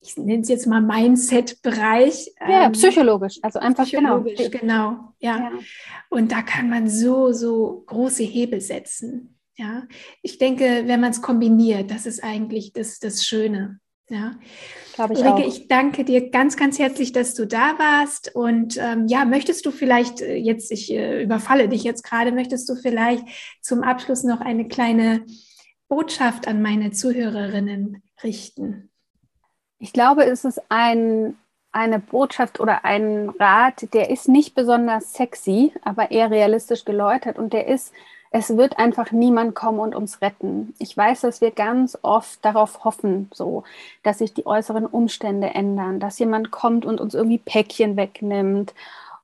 [0.00, 2.32] ich nenne es jetzt mal Mindset-Bereich.
[2.40, 4.20] Ja, ähm, psychologisch, also einfach genau.
[4.20, 4.90] psychologisch, genau.
[4.90, 5.38] genau ja.
[5.38, 5.52] ja.
[6.08, 9.37] Und da kann man so, so große Hebel setzen.
[9.58, 9.82] Ja,
[10.22, 13.80] ich denke, wenn man es kombiniert, das ist eigentlich das, das Schöne.
[14.08, 14.36] Ja,
[14.94, 15.48] glaube ich Ulrike, auch.
[15.48, 18.34] ich danke dir ganz, ganz herzlich, dass du da warst.
[18.34, 22.68] Und ähm, ja, möchtest du vielleicht äh, jetzt, ich äh, überfalle dich jetzt gerade, möchtest
[22.68, 23.24] du vielleicht
[23.60, 25.26] zum Abschluss noch eine kleine
[25.88, 28.90] Botschaft an meine Zuhörerinnen richten?
[29.80, 31.36] Ich glaube, es ist ein,
[31.72, 37.52] eine Botschaft oder ein Rat, der ist nicht besonders sexy, aber eher realistisch geläutert und
[37.52, 37.92] der ist,
[38.30, 40.74] es wird einfach niemand kommen und uns retten.
[40.78, 43.64] Ich weiß, dass wir ganz oft darauf hoffen, so,
[44.02, 48.74] dass sich die äußeren Umstände ändern, dass jemand kommt und uns irgendwie Päckchen wegnimmt.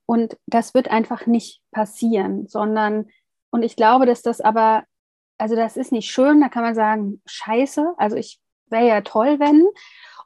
[0.05, 3.09] Und das wird einfach nicht passieren, sondern,
[3.51, 4.83] und ich glaube, dass das aber,
[5.37, 9.39] also das ist nicht schön, da kann man sagen, scheiße, also ich wäre ja toll,
[9.39, 9.65] wenn.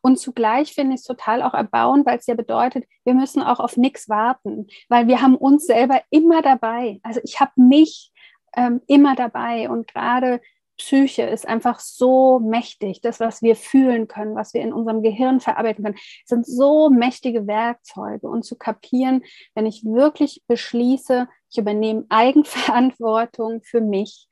[0.02, 3.60] Und zugleich finde ich es total auch erbauend, weil es ja bedeutet, wir müssen auch
[3.60, 7.00] auf nichts warten, weil wir haben uns selber immer dabei.
[7.04, 8.12] Also ich habe mich
[8.60, 9.70] ähm, immer dabei.
[9.70, 10.42] Und gerade
[10.78, 13.02] Psyche ist einfach so mächtig.
[13.02, 17.48] Das, was wir fühlen können, was wir in unserem Gehirn verarbeiten können, sind so mächtige
[17.48, 18.28] Werkzeuge.
[18.28, 19.24] Und zu kapieren,
[19.56, 24.28] wenn ich wirklich beschließe, ich übernehme Eigenverantwortung für mich,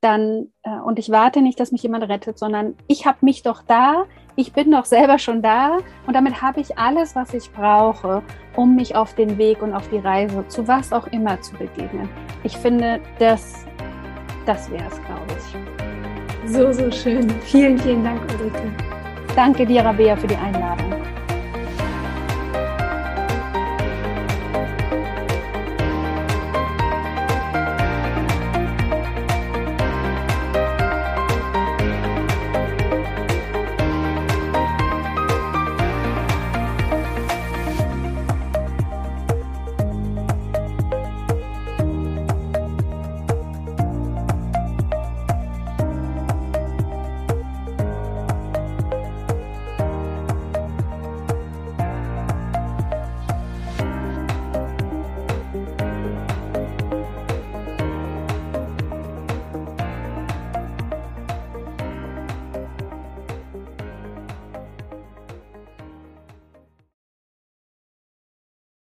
[0.00, 3.62] dann, äh, und ich warte nicht, dass mich jemand rettet, sondern ich habe mich doch
[3.62, 8.22] da, ich bin doch selber schon da und damit habe ich alles, was ich brauche,
[8.56, 12.08] um mich auf den Weg und auf die Reise zu was auch immer zu begegnen.
[12.42, 13.66] Ich finde, das,
[14.46, 16.52] das wäre es, glaube ich.
[16.52, 17.30] So, so schön.
[17.42, 18.72] Vielen, vielen Dank, Ulrike.
[19.36, 20.92] Danke dir, Rabea, für die Einladung.